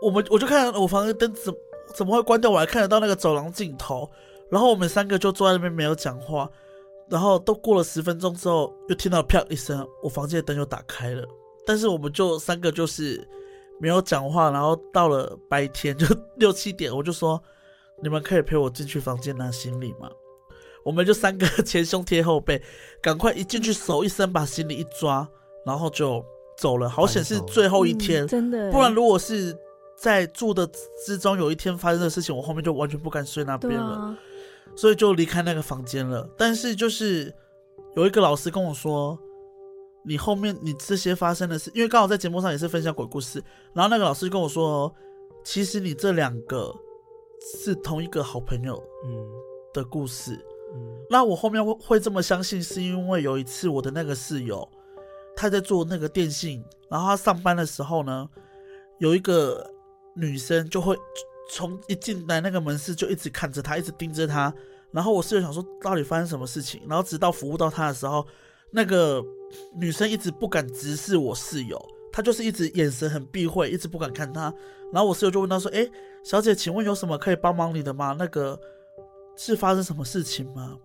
[0.00, 1.58] 我们我就看我房间灯怎么。
[1.94, 2.50] 怎么会关掉？
[2.50, 4.10] 我还看得到那个走廊尽头，
[4.50, 6.50] 然后我们三个就坐在那边没有讲话，
[7.08, 11.26] 然后都过了十分钟之后，又听到啪一声，我房间的灯又打开了。
[11.66, 13.26] 但是我们就三个就是
[13.78, 17.40] 没有讲话，然后到了白天就 六七点，我就说
[18.02, 20.10] 你们可以陪我进去房间拿行李吗？
[20.84, 22.60] 我们就三个前胸贴后背，
[23.02, 25.28] 赶快一进去手一伸把行李一抓，
[25.66, 26.24] 然后就
[26.56, 26.88] 走了。
[26.88, 29.56] 好险是最后一天，嗯、真的，不然如果是。
[30.00, 30.66] 在住的
[31.04, 34.18] 之中，有一天发生的事情，我后面就完全不敢睡那边了，啊、
[34.74, 36.26] 所以就离开那个房间了。
[36.38, 37.30] 但是就是
[37.94, 39.18] 有一个老师跟我说，
[40.02, 44.90] 你后面你这些发生的事，因为刚好在节目上也是分享鬼故事，然后那个老师跟我说，
[45.44, 46.74] 其实你这两个
[47.58, 49.10] 是同一个好朋友嗯
[49.74, 50.42] 的故事，
[51.10, 54.66] 那我后面会会这么相信，是因为有一次我的那个室友
[55.36, 58.26] 他在做那个电信，然后他上班的时候呢，
[58.98, 59.70] 有一个。
[60.16, 60.96] 女生就会
[61.50, 64.52] 从一进来那个门市就一直看着他，一直盯着他。
[64.92, 68.26] 然后我室友想说到底发生什么事情，然后直到服务到他的时候，
[68.72, 69.24] 那个
[69.78, 71.80] 女生一直不敢直视我室友，
[72.12, 74.52] 她就是一直眼神很避讳，一直不敢看他。
[74.92, 75.88] 然后我室友就问他说：“哎，
[76.24, 78.16] 小姐，请问有什么可以帮忙你的吗？
[78.18, 78.58] 那个
[79.36, 80.76] 是发生什么事情吗？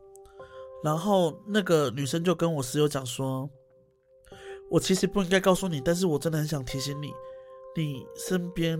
[0.83, 3.49] 然后那个女生就跟我室友讲说，
[4.69, 7.11] 我其实不应该告诉你，但是我真的很想提醒你，
[7.75, 8.79] 你身边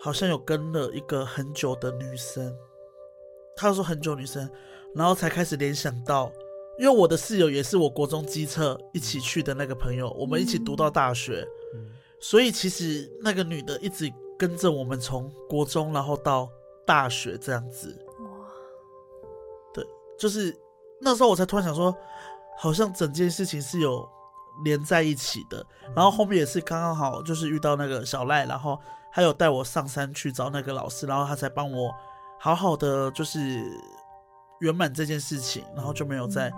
[0.00, 2.54] 好像有跟了一个很久的女生。
[3.56, 4.48] 他说很久女生，
[4.94, 6.32] 然后才开始联想到，
[6.78, 11.46] 因为我的室友也是我国中机车一起去的那个朋友，我们一起读到大学，
[12.18, 16.48] 所以其实那个女的一直跟着我们从国中，然后到
[16.86, 17.94] 大学这样子。
[18.20, 18.28] 哇，
[19.74, 19.86] 对，
[20.18, 20.56] 就是
[21.00, 21.94] 那时候我才突然想说，
[22.58, 24.08] 好像整件事情是有。
[24.64, 28.78] 连在一起的，然后后面也是刚刚好，就是遇到那个小赖，然后
[29.10, 31.92] 还有带我上山去找那个老师，然后他才帮我
[32.38, 33.62] 好好的就是
[34.60, 36.52] 圆满这件事情，然后就没有在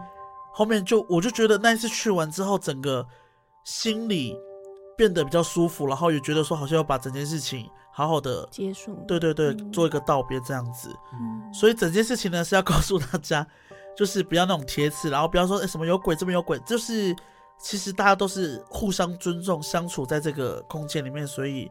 [0.52, 3.06] 后面就我就觉得那一次去完之后，整个
[3.64, 4.36] 心里
[4.96, 10.88] 变得比较舒服，然后也觉得说好像要把整件事情好好的结束，对对对，做一个道别这样子。
[11.14, 13.46] 嗯，所以整件事情呢是要告诉大家，
[13.96, 17.14] 就是不要那种铁齿，然后不要说哎什么有鬼这边有鬼，就是。
[17.58, 21.70] 其实大家都是互相尊重，相处在这个空间里面，所以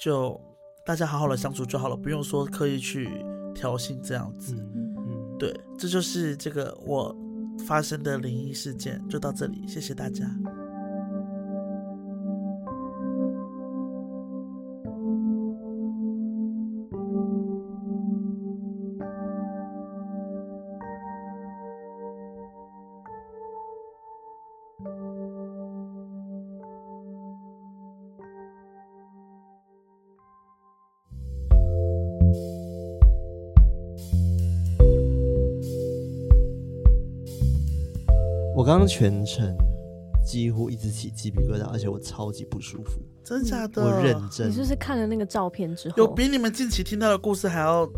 [0.00, 0.40] 就
[0.82, 3.22] 大家好好的相处就好了，不用说刻意去
[3.54, 4.56] 挑衅这样子。
[4.56, 7.14] 嗯，对，这就是这个我
[7.66, 10.24] 发生的灵异事件，就到这里，谢谢大家。
[38.86, 39.56] 全程
[40.24, 43.00] 几乎一直起鸡皮疙瘩，而且我超级不舒服。
[43.24, 43.82] 真假的？
[43.82, 44.48] 我认真。
[44.48, 47.88] 你是不是看了那个照片之后，有比你们近期听到的故事还要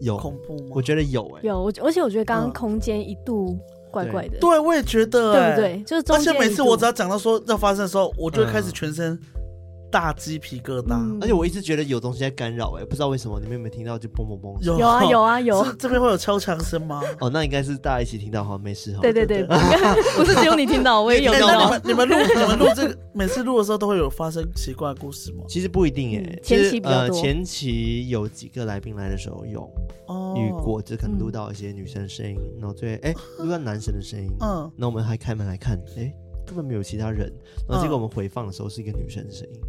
[0.00, 0.70] 有恐怖吗？
[0.70, 1.72] 我觉得有哎、欸，有。
[1.82, 3.58] 而且我觉得刚刚空间一度
[3.90, 4.38] 怪怪的。
[4.38, 5.84] 对，对，我也觉得、欸，对不对？
[5.84, 9.18] 就是而且每次我只要讲到说要发生的时候，我就会开始全身。
[9.94, 14.60] 大鸡皮疙瘩，嗯、而且我一直觉得有东西在干扰，哎，不知道为什么，你们有没有听到就嘣嘣嘣？
[14.60, 17.00] 有有啊有啊有，这边会有敲墙声吗？
[17.20, 18.98] 哦，那应该是大家一起听到，好，没事哈。
[19.00, 19.44] 对对对，
[20.18, 21.68] 不是只有你听到，我也有 听到。
[21.68, 25.44] 欸、你们你们录你们录这个，每次录的时候都会有发生奇怪的故事吗？
[25.46, 27.14] 其实不一定哎、欸，前期比较多。
[27.14, 29.70] 呃、前期有几个来宾来的时候有
[30.36, 36.12] 遇过，就可能录到一些女生声音，嗯、然后最哎录到男生的声音，嗯，那我们还开门来看，哎，
[36.44, 37.32] 根本没有其他人，
[37.68, 39.60] 然后结果我们回放的时候是一个女生的声音。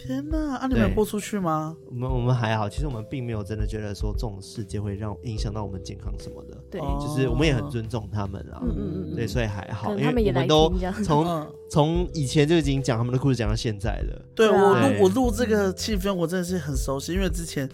[0.00, 1.76] 天呐，啊，你们有播出去吗？
[1.86, 6.56] 我们我们还好，其实我们并没有真的觉得说这种事件会让影响到我们健康什么的。
[6.70, 8.62] 对，就是我们也很尊重他们啊。
[8.62, 9.14] 嗯嗯嗯。
[9.14, 10.72] 对，所以还好，因为我们都
[11.04, 14.24] 从从以前就已经讲他们的故事讲到现在了。
[14.34, 17.68] 对，我录我录这个气氛，我真的是很熟悉，因为之前。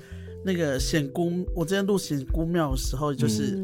[0.47, 3.59] 那个显姑，我之前录显姑庙的时候，就是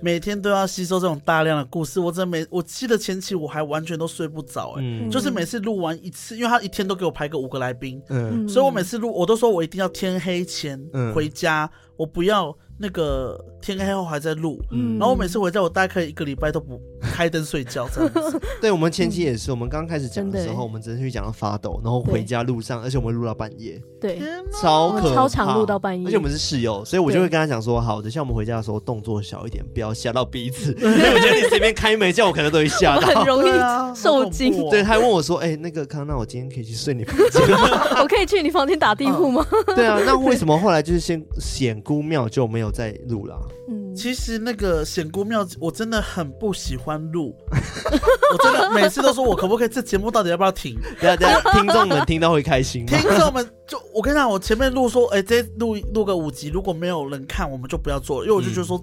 [0.00, 1.98] 每天都要吸收这种大量的故事。
[1.98, 10.80] 我真的每我记得前期我还完全都睡不着，哎，嗯、就是每次录完一次，因为他一天都给我排个五个来宾，嗯，所以我每次录我都说我一定要天黑前
[11.12, 12.56] 回家，嗯、我不要。
[12.80, 18.40] 那个天黑后还在录，嗯，然后我每次回家，我大概一个礼拜都不 开灯睡觉这样子。
[18.60, 24.20] 对，我们前期也是，我们刚开始讲的时候，我们真的去讲到发抖，然后回家路上，而且我们录到半夜，对，
[24.52, 30.72] 超可怕，超长录到半夜，而且我们是室友，所以我就会跟他讲说，好，等下我们回家的时候动作小一点，不要吓到彼此。
[30.78, 33.50] 因为我觉得你随便开门叫我可能都会吓到，很容易
[33.94, 34.68] 受惊。
[34.70, 38.00] 对，他还问我说，哎，那个康，那我今天可以去睡你房间吗？
[38.00, 39.44] 我可以去你房间打地铺吗？
[39.74, 43.38] 对啊，那为什么后来就是先显姑庙就没有再录了？
[43.68, 50.78] 嗯，其实那个显姑庙，我真的很不喜欢录， 我真的每次都说我可不可以这节目到底要不要停？
[51.00, 52.98] 等下等下， 听众们听到会开心吗？
[52.98, 58.82] 听众们就我跟你讲，我前面录说，哎、欸，这录录个五集，如果没有人看，我们就不要做了，因为我就觉得说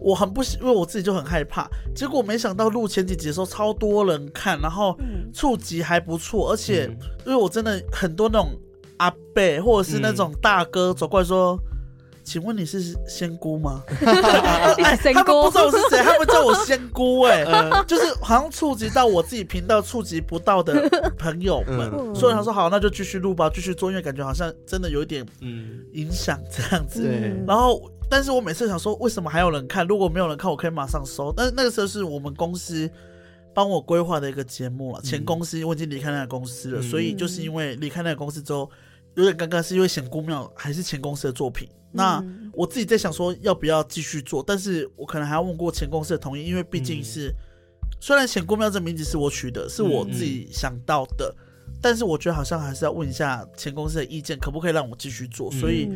[0.00, 1.68] 我很不喜，因为我自己就很害怕。
[1.94, 4.96] 结果没想到录前几集的时候超多人看，然后
[5.32, 6.84] 触及还不错，而且
[7.24, 8.50] 因为我真的很多那种
[8.98, 11.58] 阿伯或者是那种大哥走过来说。
[12.26, 13.84] 请问你是仙姑吗？
[14.82, 27.04] 哎，他们不知道我是谁， 他们叫我仙姑哎、欸，就是好像触及到我自己频道触及不到的朋友们，嗯、所以他说好，那就继续录吧，继续做，因为感觉好像真的有一点嗯影响这样子。
[27.04, 29.86] 对，然后但是我每次想说，为什么还有人看？
[29.86, 31.32] 如果没有人看，我可以马上收。
[31.36, 32.90] 但是那个时候是我们公司
[33.54, 38.68] 帮我规划的一个节目了，前公司我已经离开那个公司了，嗯、所以就是因为离开那个公司之后。
[39.16, 41.68] 有点尴尬，是因为显姑庙还是前公司的作品。
[41.92, 44.44] 那我自己在想说，要不要继续做？
[44.46, 47.34] 但是我可能还要问过前公司的同意，因为毕竟是、嗯、
[47.98, 55.50] 虽然显姑庙这名字是我取的，是我自己想到的，嗯嗯，但是我觉得好像还是要问一下前公司的意见，可不可以让我继续做？
[55.50, 55.88] 所以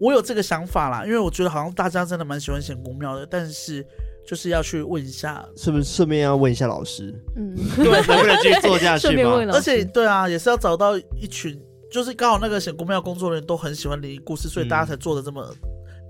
[0.00, 3.86] 我有这个想法啦，因为我觉得好像大家真的蛮喜欢显姑庙的，但是
[4.26, 7.14] 就是要去问一下，是不是顺便要问一下老师？
[7.36, 9.32] 嗯， 对，能不能继续做下去吗？
[9.52, 11.60] 而且，对啊，也是要找到一群，
[11.92, 15.54] 就是刚好那个仙姑庙工作人员都很喜欢灵异故事，所以大家才做的这么。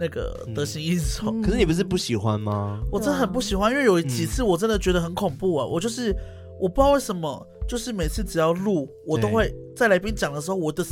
[0.01, 2.81] 那个得心应手，可是你不是不喜欢吗？
[2.90, 5.64] 我真的很不喜欢，因为有几次我真的觉得很恐怖啊！
[5.64, 6.12] 我就是
[6.59, 10.83] 我不知道为什么，就是每次只要录，我都会在来宾讲的时候，我的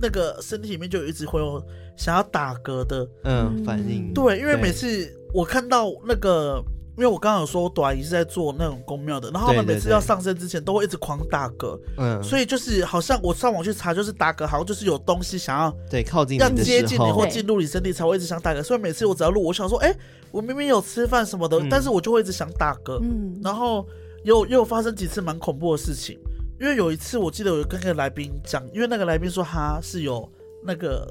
[0.00, 1.62] 那个身体里面就一直会有
[1.96, 4.12] 想要打嗝的嗯反应。
[4.12, 6.60] 对，因为每次我看到那个。
[6.96, 19.94] 因为我刚刚有说，我朵阿姨是在做那种宫庙的，然后他们每次要上身之前都会一直狂打嗝，嗯，所以就是好像我上网去查，就是打嗝好像就是有东西想要对靠近要接近你或进入你身体才会一直想打嗝，所以每次我只要录，我想说，哎，
[20.30, 23.86] 我明明有吃饭什么的，但是我就会一直想打嗝，嗯，然后
[24.24, 26.18] 又又有发生几次蛮恐怖的事情，
[26.58, 30.26] 因为有一次我记得我跟那个来宾讲，因为那个来宾说他是有
[30.64, 31.06] 那个。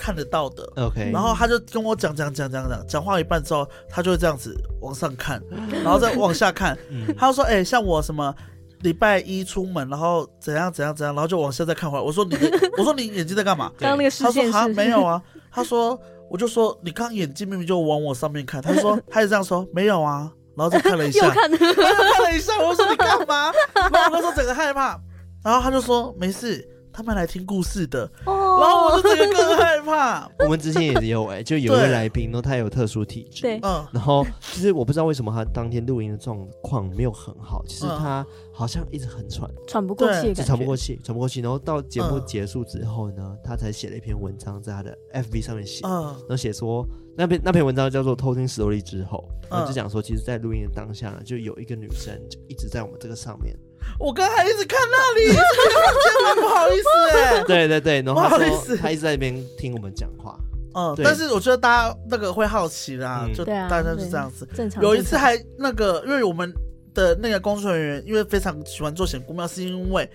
[0.00, 5.42] 看得到的，OK，然后他就跟我讲讲讲讲讲，讲话一半之后，他就会这样子往上看，
[5.84, 6.76] 然后再往下看，
[7.18, 8.34] 他就说：“哎、欸，像我什么
[8.80, 12.34] 礼拜一出门，然后怎样怎样怎样，然后就往下再看回来。”我说：“你，
[12.78, 15.20] 我说你眼睛在干嘛？”刚刚那个他说：“啊，没有啊。”
[15.52, 22.58] 他说：“我就说你刚眼睛明明就往我上面看。”他就说：“他也这样说，没有啊。”然后再看了一下， 又看了，他又看了一下。
[22.58, 24.98] 我说：“你干嘛？”然后我那时候整个害怕，
[25.44, 26.66] 然后他就说：“没事。”
[27.00, 28.58] 他们来听故事的，哦。
[28.60, 30.30] 然后我就整个更害怕。
[30.44, 41.40] 我们之前也有哎，就有一位来宾，然后他有特殊体质，对，嗯，然后其实我不知道为什么他当天录音的状况没有很好，其实他好像一直很喘，喘不过气，喘不过气，喘不过气。
[41.40, 46.02] 然后到节目结束之后呢，他才写了一篇文章在他的 FB 上面写，嗯。
[46.02, 46.86] 然后写说
[47.16, 53.56] 那篇那篇文章叫做《偷听史多利》之后，然后就讲说，其实，在录音的当下呢，就有一个女生就一直在我们这个上面。
[53.98, 57.44] 我刚才一直看那里，真的不好意思 哎。
[57.44, 60.38] 对对对，然后他说他一直在那边听我们讲话。
[60.72, 64.48] 嗯，但是我觉得大家那个会好奇啦，就大家是这样子。
[64.54, 64.82] 正常。
[64.82, 66.52] 有一次还那个，因为我们
[66.94, 70.08] 的那个工作人员，因为非常喜欢做显姑庙，是因为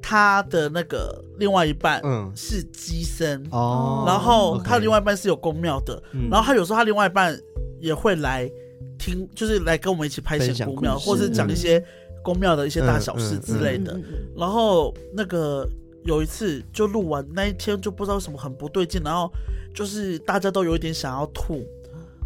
[0.00, 6.00] 他的那个另外一半嗯是机身哦，然后他另外一半是有宫庙的，
[6.30, 7.36] 然后他有时候他另外一半
[7.80, 8.48] 也会来
[8.96, 11.84] 听，就是来跟我们一起拍显姑庙，或是讲一些。
[12.26, 13.96] 宫庙的一些大小事之类的，
[14.36, 15.64] 然后那个
[16.04, 19.30] 有一次就录完那一天就不知道什么很不对劲，然后
[19.72, 21.64] 就是大家都有一点想要吐，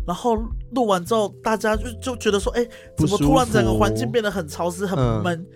[0.06, 0.38] 然后
[0.74, 5.46] 录完之后大家就就觉得说，哎，怎么突然整个环境变得很潮湿很闷？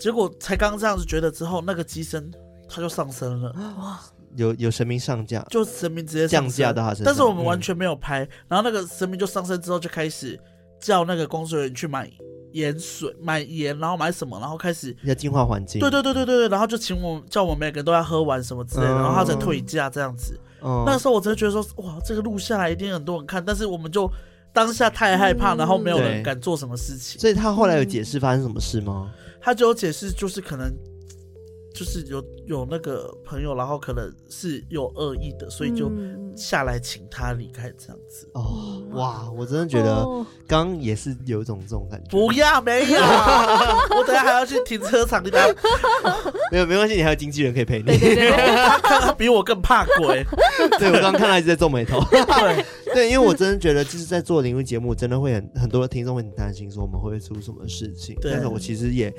[0.00, 2.28] 结果才刚刚这样子觉得之后，那个机身
[2.68, 4.00] 它就上升了，哇，
[4.34, 10.36] 有有神明上架，就神明直接降价到他身上，但是我们完全没有拍，然后那个神明就上升之后就开始
[10.80, 12.10] 叫那个工作人员去买。
[12.52, 15.80] 盐水买盐，然后买什么，然后开始要净化环境。
[15.80, 20.38] 对对对对对对，然后就请我叫我们每个人都要喝完什么之类的，嗯、然后他才退价这样子。
[20.62, 24.10] 嗯、那时候我真的觉得说，哇，这个录下来一定很多人看，但是我们就
[24.52, 27.20] 当下太害怕，嗯、然后没有人敢做什么事情。
[27.20, 29.10] 所以他后来有解释发生什么事吗？
[29.40, 30.72] 他就有解释，就是可能。
[31.74, 35.90] 就是有有那个朋友，然后可能是有恶意的，所以就
[36.36, 38.28] 下来请他离开这样子。
[38.34, 40.04] 哦，哇，我真的觉得
[40.46, 42.10] 刚刚也是有一种这种感觉。
[42.10, 43.00] 不要，没有，
[43.96, 45.54] 我等下还要去停车场，你等下。
[46.50, 47.96] 没有，没关系，你还有经纪人可以陪你。
[48.82, 50.24] 他他比我更怕鬼。
[50.78, 52.00] 对，我刚刚看他一直在皱眉头。
[52.10, 58.14] 对， 对，因为我真的觉得就是在做灵异节目，真的会很很多的听众会很担心，说我们会不会出什么事情。
[58.20, 59.12] 但是我其实也。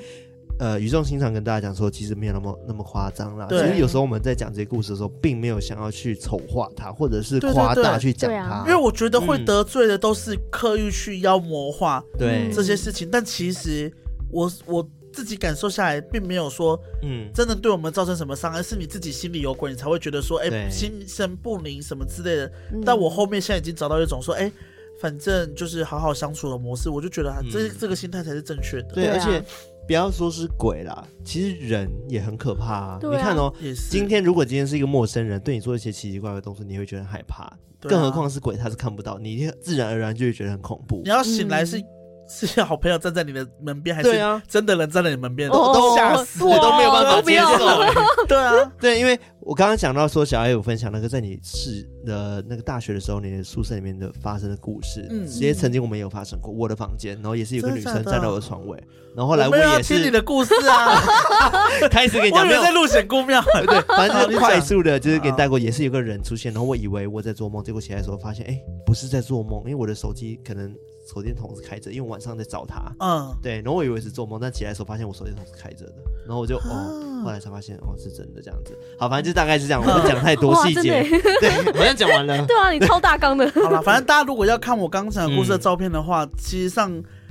[0.56, 3.46] 呃，语重心长跟大家讲说，其实没有那么那么夸张啦。
[3.46, 8.60] 对其实有时候我们在讲这些故事的时候，并没有想要去丑化它，或者是夸大去讲它。
[8.60, 13.08] 因为我觉得会得罪的都是刻意去妖魔化对这些事情。
[13.08, 13.92] 嗯、但其实
[14.30, 22.46] 我我自己感受下来，并没有说嗯，真的对我们造成什么伤害，是你自己心里有鬼，你才会觉得说，哎、欸，心神不宁什么之类的。
[22.72, 24.52] 嗯、但我后面现在已经找到一种说，哎、欸，
[25.00, 28.94] 反正就是好好相处的模式，我就觉得这、嗯、这个心态才是正确的。
[28.94, 29.44] 对，而且。
[29.86, 32.98] 不要说是鬼啦，其实人也很可怕啊！
[32.98, 41.02] 啊你看哦，是今天如果今天是一个陌生人对你做一些奇奇怪怪的动作，你会觉得很害怕，啊、更何况是鬼，他是看不到，你自然而然就会觉得很恐怖。
[41.04, 41.82] 你要醒来是。
[42.26, 44.10] 嗯是好朋友站在你的门边，还是
[44.48, 45.50] 真的人站在你门边？
[45.50, 47.58] 都吓死，我都没有办法接受。
[48.26, 55.06] 对啊，对，因为我刚刚讲到说，小艾有分享那个在你是的那个大学的时候，你的宿舍里面的发生的故事。
[55.10, 58.82] 嗯，其实曾经我们也有发生过，我的房间，然后也是有个女生站在我的床位，
[59.14, 60.98] 然后后来我也是听你的故事啊，
[61.92, 70.74] 开始给你讲，没有在录仙姑庙，对，反正就 快速的，就是给你带过，也是有个人出现，然后我以为我在做梦，结果起来的时候发现，哎，不是在做梦，因为我的手机可能。
[71.04, 72.90] 手电筒是开着，因为我晚上在找他。
[72.98, 75.94] 嗯，对，然后我以为是做梦，但起来的时候发现我手电筒是开着的，
[76.26, 78.76] 然后我就哦，后来才发现哦是真的这样子。
[78.98, 81.02] 好，反正就大概是这样， 我们讲太多细节，
[81.40, 82.44] 对，好像讲完了。
[82.48, 83.50] 对啊，你超大纲的。
[83.50, 86.90] 好了，反正大家如果要看我刚刚讲的故事的照片的话，其实上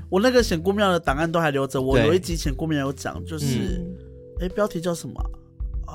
[0.10, 1.82] 我那个显姑庙的档案都还留着。
[1.82, 3.82] 我有一集显姑庙有讲，就是
[4.40, 5.14] 哎，标题叫什么？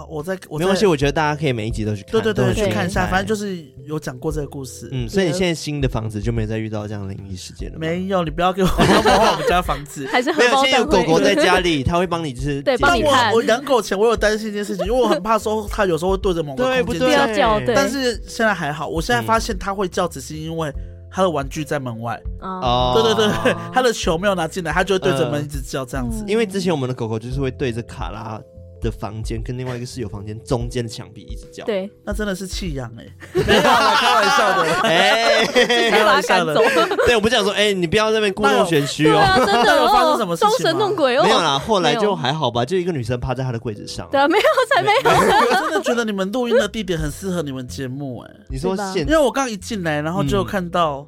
[0.08, 3.06] 我在，我没关系，我觉得大家可以每一集都去看，对对对，去看一下。
[3.06, 4.88] 反正就是有讲过这个故事。
[4.92, 7.78] 嗯，所以你现在新的房子就没有再遇到这样的灵异事件了？
[7.78, 10.06] 没有，你不要给我破坏我们家房子。
[10.12, 13.32] 还是没有，现在有狗狗在家里，他会帮你就是对帮你看。
[13.32, 17.60] 我养狗前我有担心一件事情，因为我很怕说它有时候会对着某个空间不要叫。
[17.66, 20.72] 但是现在还好，我现在发现它会叫，只是因为
[21.10, 22.20] 它的玩具在门外。
[22.40, 26.22] 哦，对对对，它的球没有拿进来，它就会对着门一直叫这样子。
[26.26, 28.40] 因为之前我们的狗狗就是会对着卡拉
[28.80, 35.44] 的房间跟另外一个室友房间中间的墙壁一直叫，对，那真的是弃养哎，没有开玩笑的，哎，
[35.90, 36.54] 开玩笑的，
[37.06, 51.06] 对，我不想说，哎，你不要在那边故弄玄虚哦，真的有发生什么事情神弄鬼哦，没有啦，后来就还好吧，就一个女生趴在他的柜子上，对，没有才没有，我真的觉得你们录音的地点很适合你们节目哎，你说现，因为我刚一进来，然后就看到。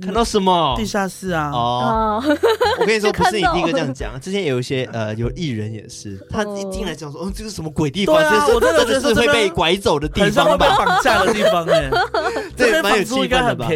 [0.00, 0.74] 看到什么？
[0.76, 1.50] 地下室啊！
[1.52, 2.22] 哦，
[2.80, 4.20] 我跟你说， 不是你第一个这样讲。
[4.20, 8.16] 之前有一些呃，有艺人也是，他一进来讲说， 哦，这是什么鬼地方？
[8.16, 11.90] 对啊，我真的觉得是会被拐走的地方，很像被绑架的地方哎。
[12.56, 13.68] 对，蛮有气氛的吧？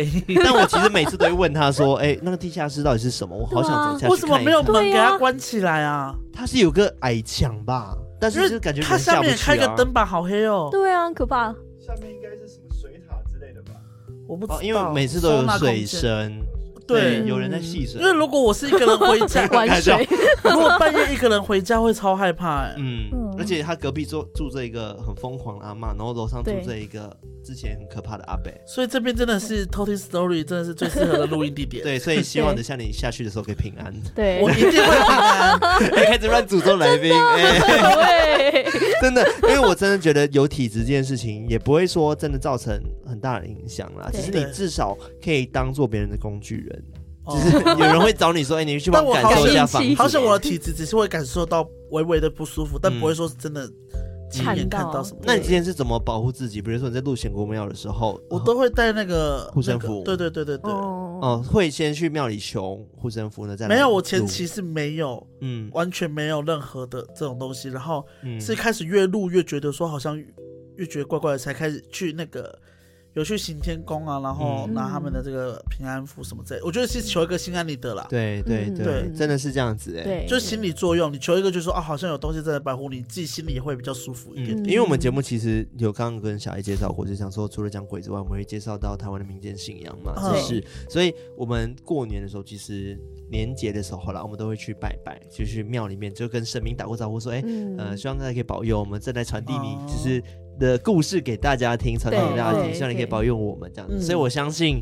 [0.44, 3.36] 但我其实每次都会问他说，哎，那个地下室到底是什么？
[3.36, 4.12] 我好想走下去。
[4.12, 6.14] 为什么没有门给他关起来啊？
[6.32, 7.94] 它是有个矮墙吧？
[8.20, 10.68] 但是就感觉它下面开个灯吧，好黑哦。
[10.70, 11.46] 对啊，可怕。
[11.80, 12.69] 下面应该是什么？
[14.30, 16.40] 我不知道，因为每次都有水声。
[16.86, 18.00] 对，有人在戏声。
[18.00, 20.08] 因为如果我是一个人回家，玩水。
[20.42, 22.74] 如果半夜一个人回家，会超害怕哎。
[22.78, 23.10] 嗯，
[23.40, 28.52] 而且他隔壁住住着一个很疯狂的阿妈，然后楼上住着一个之前很可怕的阿伯。
[28.66, 31.82] 所以这边真的是偷听 story，真的是最适合的录音地点。
[31.84, 33.92] 对，所以希望等下你下去的时候可以平安。
[34.14, 35.58] 对， 我一定会平安。
[36.06, 37.12] 开始乱诅咒来宾。
[37.12, 38.62] 哎，
[39.00, 44.10] 真的，因为我真的觉得有体质这件事情，也不会说真的造成很大的影响啦。
[44.12, 46.84] 只是你至少可以当做别人的工具人。
[47.26, 53.70] 就是 有人会找你说：“哎，你去帮我感受一下房子。”好像我的体质只是会感受到微微的不舒服，但不会说是真的
[54.30, 55.20] 亲眼看到什么。
[55.24, 56.62] 那你今天是怎么保护自己？
[56.62, 60.02] 比如说你在录显姑庙的时候，我都会带那个护身符。
[60.04, 60.72] 对对对对对。
[60.72, 63.54] 哦，会先去庙里求护身符呢？
[63.54, 67.68] 在没有，我前期是没有，嗯，完全没有任何的这种东西。
[67.68, 68.04] 然后
[68.40, 70.18] 是开始越录越觉得说好像
[70.76, 72.58] 越觉得怪怪的，才开始去那个。
[73.14, 78.06] 有去行天宫啊，然后拿他们的这个平安符什么之类，我觉得是求一个心安理得啦。
[78.08, 81.12] 对对对，真的是这样子哎，对，就是心理作用。
[81.12, 84.56] 你求一个，就是说啊，好像有东西在保护你，自己心里也会比较舒服一点。
[84.64, 92.96] 因为我们节目其实有刚刚跟小艾介绍过，就想说除了讲鬼之外，我们会介绍到台湾的民间信仰嘛，就是，所以我们过年的时候，其实
[93.28, 97.42] 年节的时候啦，我们都会去拜拜，就去庙里面就跟神明打过招呼，说，哎，
[97.76, 100.22] 呃，希望大家可以保佑我们，正在传递你，就是。
[100.60, 104.80] 的故事给大家听，传递给大家听，希望你可以保佑我们这样子，所以我相信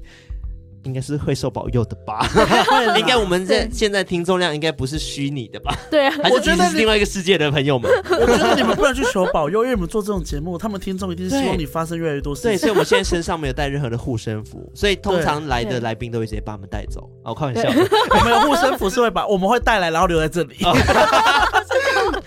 [0.85, 2.27] 应该是会受保佑的吧。
[2.99, 5.75] 应该我们在现在听众量应该不是虚拟的吧？
[5.91, 7.91] 对啊，还是其实是另外一个世界的朋友们。
[8.11, 12.51] 我觉得你们不能去求保佑，因为我们做这种节目，他们听众一定是希望你发生越来越多事情。
[12.51, 17.09] 对，所以我们现在身上没有带任何的护身符， 所以通常来的来宾都会直接把我们带走。
[17.25, 17.69] 哦，开玩笑，
[18.19, 20.57] 我们有护身符是会把我们会带来，然后留在这里。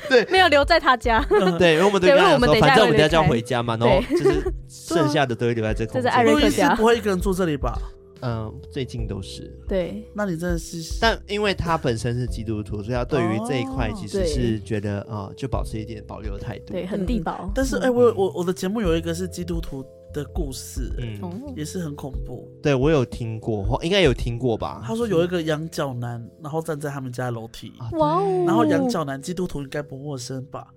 [0.09, 1.25] 对，没有留在他家。
[1.57, 6.03] 对，因为我们都跟他说，反正我们等下就要回家嘛，然后就是剩下的都会留在这空间。
[6.03, 7.77] 这是艾瑞克家，不会一个人住这里吧？
[8.21, 9.51] 嗯，最近都是。
[9.67, 10.99] 对，那你真的是……
[11.01, 16.73] 但因为他本身是基督徒，所以他对于这一块其实是觉得啊，就保持一点保留的态度。
[16.73, 17.51] 对，很地保。
[17.53, 22.47] 但是，哎，我我我的节目有一个是基督徒的故事，嗯，也是很恐怖。
[22.61, 24.83] 对，我有听过，应该有听过吧？
[24.85, 28.43] 他说有一个羊角男，然后站在他们家楼梯，哇哦！
[28.45, 30.67] 然后羊角男基督徒应该不陌生吧？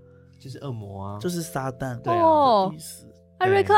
[0.40, 3.06] 就是恶魔啊，就是撒旦，对啊，意思。
[3.38, 3.74] 艾瑞克，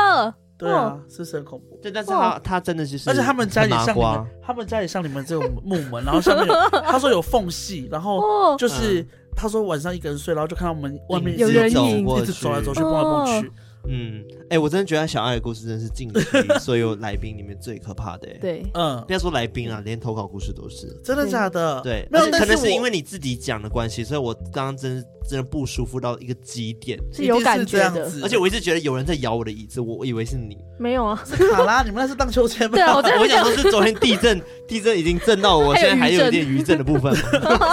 [0.57, 1.79] 对啊，是不是很恐怖？
[1.81, 9.05] 对，但是他他真的就是，而且他们家里像你们，他们家里像你们这种木门，然后上面有 他说有缝隙，然后就是
[9.35, 13.51] 他说晚上一个人睡，然后就看到我们外面有人影一直走来走去，蹦来蹦去。
[13.89, 16.19] 嗯，哎、欸，我真的觉得小爱的故事真是近期
[16.59, 18.27] 所有来宾里面最可怕的。
[18.41, 20.87] 对，嗯，不要说来宾啊，连投稿故事都是。
[21.05, 21.79] 真的假的？
[21.81, 28.09] 对，没有，可能是因为你自己讲的关系，所以我刚刚真真的不舒服到一个极点，是有感觉的。
[28.23, 32.77] 而且我一直觉得有人在咬我的椅子，我以为是你，没有啊，是卡拉，你们那是荡秋千吗？
[33.01, 37.13] 对，我想讲说是昨天地震， 地震已经震到我现在还有一点余震的部分。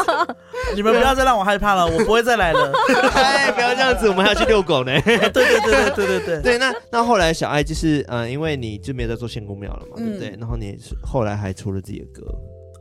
[0.74, 2.72] 你们不要再让我害怕了，我不会再来了。
[3.14, 4.92] 哎，不要这样子，我们还要去遛狗呢。
[5.02, 6.42] 对对对对对对对。
[6.42, 10.36] 对，那那后来小爱就是嗯，因为你就没有在做仙公庙了嘛，对不对？
[10.40, 12.22] 然后你后来还出了自己的歌。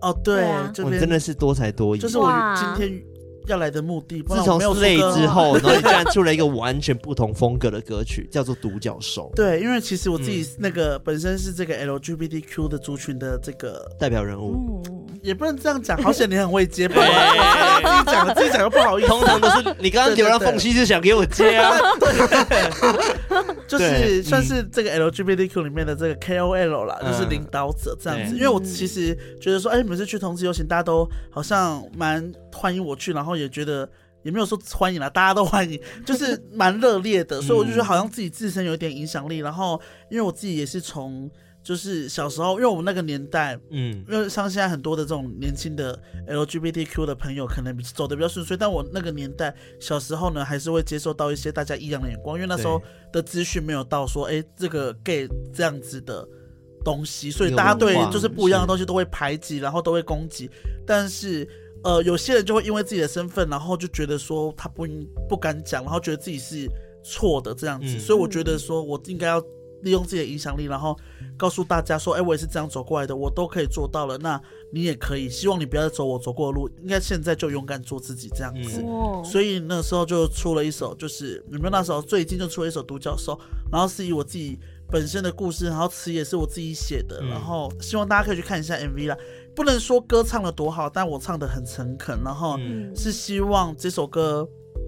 [0.01, 0.45] 哦，对，
[0.83, 3.12] 我真的是多才多艺，就是我今天。
[3.47, 9.29] 要来的目的，自从《Slay》之后， 然后你居然出了一个完全不同风格的歌曲，叫做《独角兽》。
[9.35, 14.81] 对，因为其实我自己那个本身是这个 LGBTQ 的族群的这个代表人物，
[15.21, 15.97] 也不能这样讲。
[16.01, 17.09] 好险你很会接，不然
[18.05, 19.07] 自己讲，自己讲又不好意思。
[19.07, 21.77] 通常都是你刚刚流浪缝隙是想给我接啊，
[23.67, 28.35] 就是算是这个 LGBTQ 里面的这个 KOL 啦，就是领导者这样子。
[28.35, 33.33] 因为我其实觉得说，哎，每次去同志游行，大家都好像蛮欢迎我去，然后。
[33.33, 33.89] 也觉得
[34.21, 39.39] 也没有说欢迎啦，大家都欢迎， 就是蛮热烈的，所以我就觉得好像自己自身有一点影响力。
[39.39, 41.29] 然后，因为我自己也是从
[41.63, 52.81] 就是小时候，因为我们那个年代，嗯，因为像现在很多的这种年轻的 LGBTQ 的朋友，可能走的比较顺遂，但我那个年代小时候呢，还是会接受到一些大家异样的眼光，因为那时候
[53.11, 56.25] 的资讯没有到说，哎，这个 gay 这样子的
[56.85, 60.49] 东西，所以大家对就是不一样的东西都会排挤，然后都会攻击，
[60.85, 61.45] 但是。
[61.83, 66.67] 呃，有些人就会因为自己的身份，然后就觉得说他不应不敢讲，然后觉得自己是
[67.03, 67.97] 错的这样子。
[67.97, 69.43] 嗯、所以我觉得说我应该要
[69.81, 70.97] 利用自己的影响力，然后
[71.37, 74.17] 告诉大家说，哎，我也是这样走过来的，我都可以做到了。
[74.19, 78.81] 那你也可以，希望你不要再走我走过的路，应该现在就勇敢做自己这样子。
[78.81, 83.33] 嗯、所以那时候就出了一首，就是你们那时候最近就出了一首《独角兽》，
[83.69, 84.57] 然后是以我自己
[84.89, 89.17] 本身的故事，然后词也是我自己写的，嗯、然后希望大家可以去看一下 MV 啦。
[89.55, 92.57] 不能说歌唱的多好，但我唱的很诚恳，然后
[92.95, 94.47] 是希望这首歌，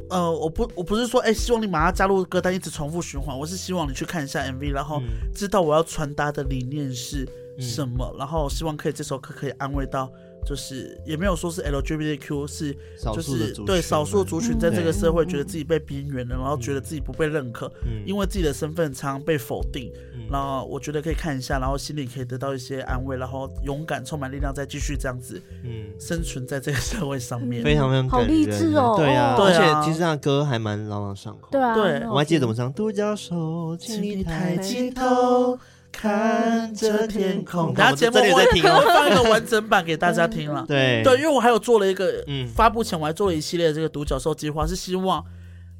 [0.10, 5.02] 呃，我不我不是说，哎，希望你马上加入歌单，一直重复循环，我是希望你去看一下 MV，然后
[5.34, 7.28] 知道我要传达的理念是
[7.60, 10.12] 什么，嗯、然后希望可以这首歌可以安慰到。
[10.46, 12.78] 就是也没有说是 LGBTQ 是
[13.14, 17.72] 就是对少数族群在这个社会觉得自己被边缘了，然后觉得自己不被认可，
[18.06, 19.92] 因为自己的身份常被否定。
[20.28, 27.64] 然后我觉得可以看一下，然后心里可以得到一些安慰，然后勇敢、充满力量，再继续这样子，嗯，生存在这个社会上面。
[27.64, 31.50] 非常非常好励志哦，对啊，而且其实他歌还蛮朗朗上口。
[31.52, 35.58] 对啊，对，我还记得怎么唱，独角兽，请你抬起头。
[35.96, 40.66] 看着天空，然后节目我会听，我放一个完整版给大家听了。
[40.70, 45.24] 对对，因为我还有做了一个，嗯，发布前我还做了一系列这个独角兽计划，是希望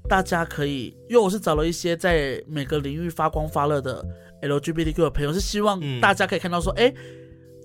[0.08, 4.04] 大家可以，因为我是找了一些在每个领域发光发热的
[4.42, 6.94] LGBTQ 的朋友，是希望大家可以看到说，哎。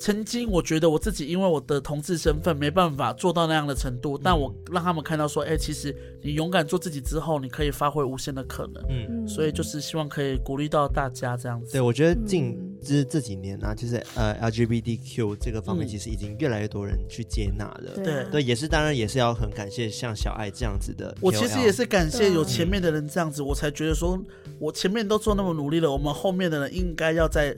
[0.01, 8.83] 曾经我觉得我自己因为我的同志身份没办法做到那样的程度，但我让他们看到说，哎，其实你勇敢做自己之后，你可以发挥无限的可能。
[8.89, 11.73] 嗯，所以就是希望可以鼓励到大家这样子。
[11.73, 17.93] 对，我觉得近这这几年呢，就是呃 LGBTQ 这个方面，其实已经越来越多人去接纳了。
[17.97, 21.15] 对对，也是当然也是要很感谢像小爱这样子的。
[21.21, 24.19] 我其实也是感谢有前面的人这样子，我才觉得说
[24.59, 27.55] 我前面都做那么努力了，我们后面的人应该要再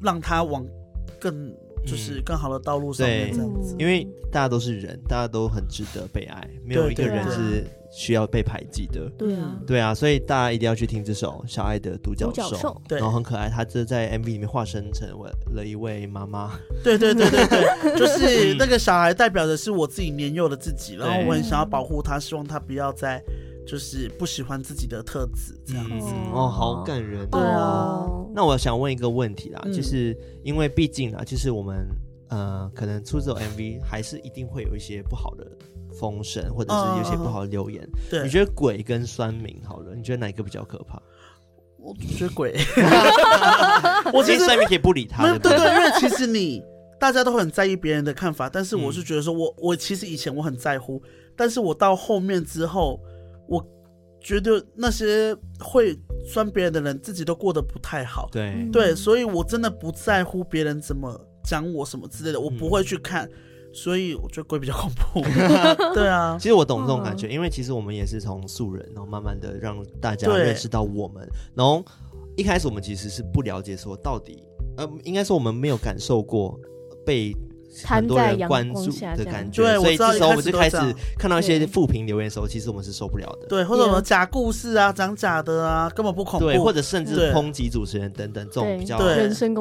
[0.00, 0.66] 让他往。
[1.18, 1.54] 更
[1.86, 9.10] 就是更好的道路上面这样子，因为大家都是人，大家都很值得被爱，没有一个人是需要被排挤的。
[9.18, 16.52] 对啊，对啊，所以大家一定要去听这首小爱的独角兽，对，然后很可爱，他这在 MV 里面化身成为了一位妈妈。
[16.84, 23.22] 对对对对对， 就是那个小孩代表的是我自己年幼的自己，然后我很想要保护他，希望他不要再。
[23.70, 27.24] 就是不喜欢自己的特质这样子、嗯、哦，好感人。
[27.30, 28.04] 对啊，
[28.34, 31.86] 那我想问一个问题啦，嗯、就是因为毕竟啊，就是我们
[32.30, 35.46] 呃，可能出这种 MV 还是一定会有一些不好的
[35.96, 37.88] 风声，或者是有些不好的留言。
[38.10, 41.00] 对、嗯，你觉得鬼跟酸民好了，你觉得哪一个比较可怕？
[41.78, 42.58] 我觉得鬼。
[44.12, 45.22] 我其实酸民可以不理他。
[45.38, 46.60] 对对对，因为其实你
[46.98, 51.00] 大家都很在意别人的看法，但是我是觉得说我，我我其实以前我很在乎，
[51.36, 52.98] 但是我到后面之后。
[53.50, 53.66] 我
[54.20, 58.28] 觉得那些会酸别人的人，自己都过得不太好。
[58.30, 63.26] 对对，所以我真的不在乎别人怎么讲我什么之类的，我不会去看。
[63.26, 63.32] 嗯、
[63.74, 65.20] 所以我觉得鬼比较恐怖。
[65.92, 71.28] 对啊，其实我懂这种感觉，因为其实我们也是从素人，然后慢慢的让大家认识到我们。
[71.54, 71.84] 然后
[72.36, 74.42] 一开始我们其实是不了解说到底，
[74.76, 76.56] 呃，应该说我们没有感受过
[77.04, 77.34] 被。
[77.84, 80.76] 很多人关注的感觉，所以这时候我们就开始
[81.18, 83.46] 看到一些负评留言的时候，其实我们是受不了的。
[83.46, 86.46] 对，或者什么假故事啊，讲假的啊，根本不恐怖。
[86.46, 88.98] 对，或者甚至抨击主持人等等这种比较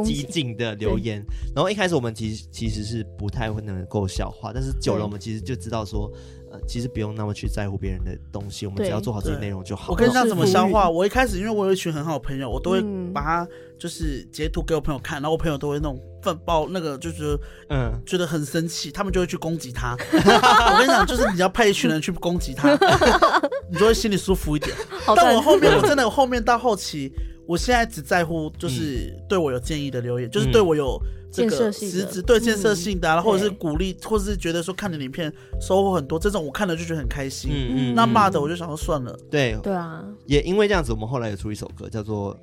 [0.03, 1.24] 激进的留言。
[1.55, 6.12] 然后一开始我们其实其实是不太会能够消化，但是久了我们其实就知道说，
[6.51, 9.91] 呃，其实不用那么去在乎别人的东西，我们只要做好自己内容就好。
[9.91, 12.82] 我跟你讲怎么消化，我一开始因为我有一群很好的朋友，我都会
[13.14, 13.47] 把他
[13.78, 15.99] 就是截图给我朋友看，然后我朋友都会那种。
[16.22, 17.38] 愤爆那个就是，
[17.70, 19.95] 嗯，觉得很生气，他们就会去攻击他。
[20.11, 22.72] 我跟你讲，就是你要派一群人去攻击他，
[23.72, 24.76] 你就会心里舒服一点。
[25.15, 27.11] 但我后面我真的后面到后期，
[27.47, 30.99] 我现在只在乎就是对我有建议的留言，就是对我有
[31.32, 37.51] 这个实质对建设性的，然后或者是鼓励，或者是觉得说看你的影片收获很多，这种我看了就觉得很开心。
[37.53, 39.17] 嗯嗯，那骂的我就想说算了。
[39.32, 42.38] 对对啊，也因为这样子，我们后来有出一首歌叫做。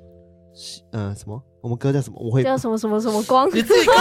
[0.91, 1.41] 嗯，什么？
[1.61, 2.17] 我们歌叫什么？
[2.19, 3.47] 我会叫什么什么什么光？
[3.53, 3.89] 你自己。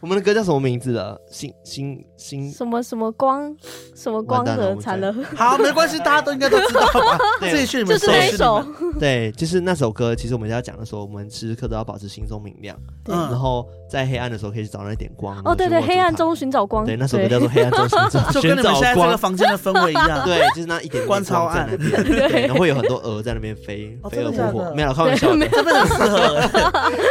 [0.00, 1.20] 我们的歌叫什么名字的？
[1.30, 3.54] 星星星什么什么光？
[3.94, 5.14] 什么光的惨了？
[5.34, 7.18] 好，没关系，大家都应该都知道吧？
[7.40, 8.06] 自己去你们搜。
[8.06, 8.66] 就是那首。
[8.98, 10.14] 对，就是那首歌。
[10.14, 12.76] 其实我们要讲的时候，我们时时刻都要保持心中明亮。
[13.08, 13.16] 嗯。
[13.30, 15.40] 然后在黑暗的时候，可以去找那点光。
[15.44, 16.84] 哦，对对，黑暗中寻找光。
[16.84, 20.24] 对，那首歌叫做《黑暗中寻找光》，就跟你们现在这个房间的氛围一样。
[20.24, 21.68] 对，就是那一点光超暗。
[21.76, 24.72] 对，然后会有很多鹅在那边飞，飞蛾扑火。
[24.74, 26.18] 没有，开玩笑，真的很适合。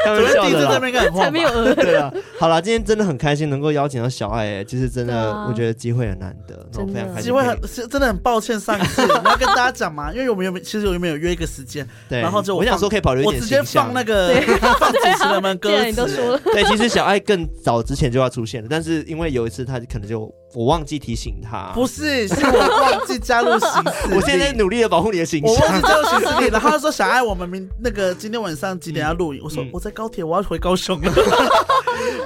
[0.05, 0.45] 开玩笑的。
[0.49, 1.73] 第一次在那边干才没有鹅。
[1.73, 2.11] 对啊。
[2.39, 7.23] 好了，今天真的很开心能够邀请到小艾，就是真的，我觉得机会很难得，真的非常开心。
[7.23, 14.34] 机会很是真的很抱歉，上一次你要跟大家讲嘛，因为我们有其实我们有约一个时间，对，然后就我想说可以保留一点，我直接放那个
[14.80, 16.39] 放主持人们歌词。
[16.51, 20.34] 对，其实小爱更早之前就要出现了，但是因为有一次他可能就。
[20.56, 23.91] 我忘记提醒他，不是，是我忘记加入行事。
[24.16, 25.53] 我现在努力的保护你的形象。
[25.53, 31.12] 我忘记加入行事历，然后他说：“小爱，我们明那个今天晚上几点要录影？”我说：“我在高铁，我要回高雄了。”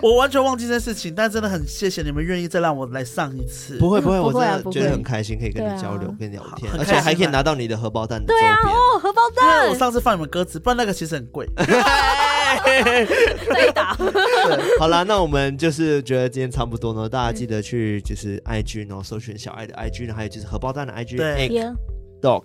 [0.02, 3.78] 我完全忘记这件事情，但真的很谢谢你们愿意再让我来上一次。
[3.78, 8.56] 不会不会，我真的觉得很开心，可以跟你交流、跟你聊天，而且还可以拿到你的荷包蛋的周边。
[8.64, 9.68] 对啊，哦，荷包蛋。
[9.70, 11.48] 我上次放你们鸽子，不然那个其实很贵。
[13.54, 13.95] 再打。
[14.80, 21.76] 好了，那我们就是觉得今天差不多呢，大家记得去就是 IG，然后搜寻小爱的 IG，然后还有就是荷包蛋的 IG，对，egg
[22.22, 22.43] dog，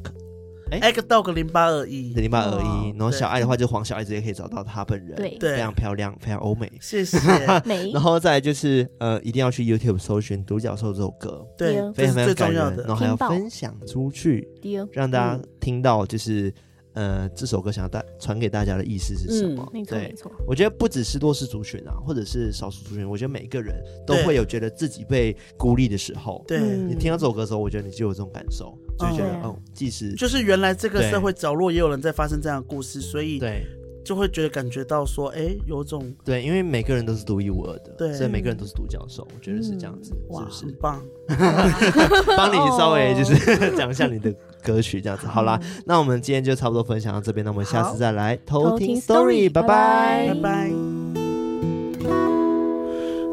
[0.70, 7.18] 哎，egg dog 零八二一，零八二一，然后小爱的话就黄小爱直接可以找到她本人，对，非常漂亮，非常欧美，谢谢。
[7.92, 14.48] 然后再来就是呃，一定要去 YouTube 搜寻《独角兽》这首歌，对，非常非常感人，然后还要分享出去，
[14.92, 16.52] 让大家听到就是。
[16.94, 19.68] 呃，这首歌想要带传给大家的意思是什么？
[19.72, 23.74] 没错没错，我觉得不只是弱势族群啊，或者是少数族群，我觉得每个人
[24.06, 26.44] 都会有觉得自己被孤立的时候。
[26.46, 33.66] 对，你听到这首歌的时候，我觉得你就有这种感受，就觉得哦，即使就是原来这个社会角落也有人在发生这样的故事，所以对，
[34.04, 40.66] 就会觉得感觉到说，哎，有种对，因为每个人都是独一无二的，对，所以每个人都是独角兽，我觉得是这样子，是不是？
[40.66, 41.02] 很棒，
[42.36, 43.34] 帮你稍微就是
[43.76, 44.32] 讲一下你的。
[44.64, 50.70] 歌曲这样子，好啦，那我们今天就差不多分享到这边，那我们下次再来偷听 story，拜拜，拜拜。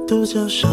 [0.05, 0.67] 独角兽。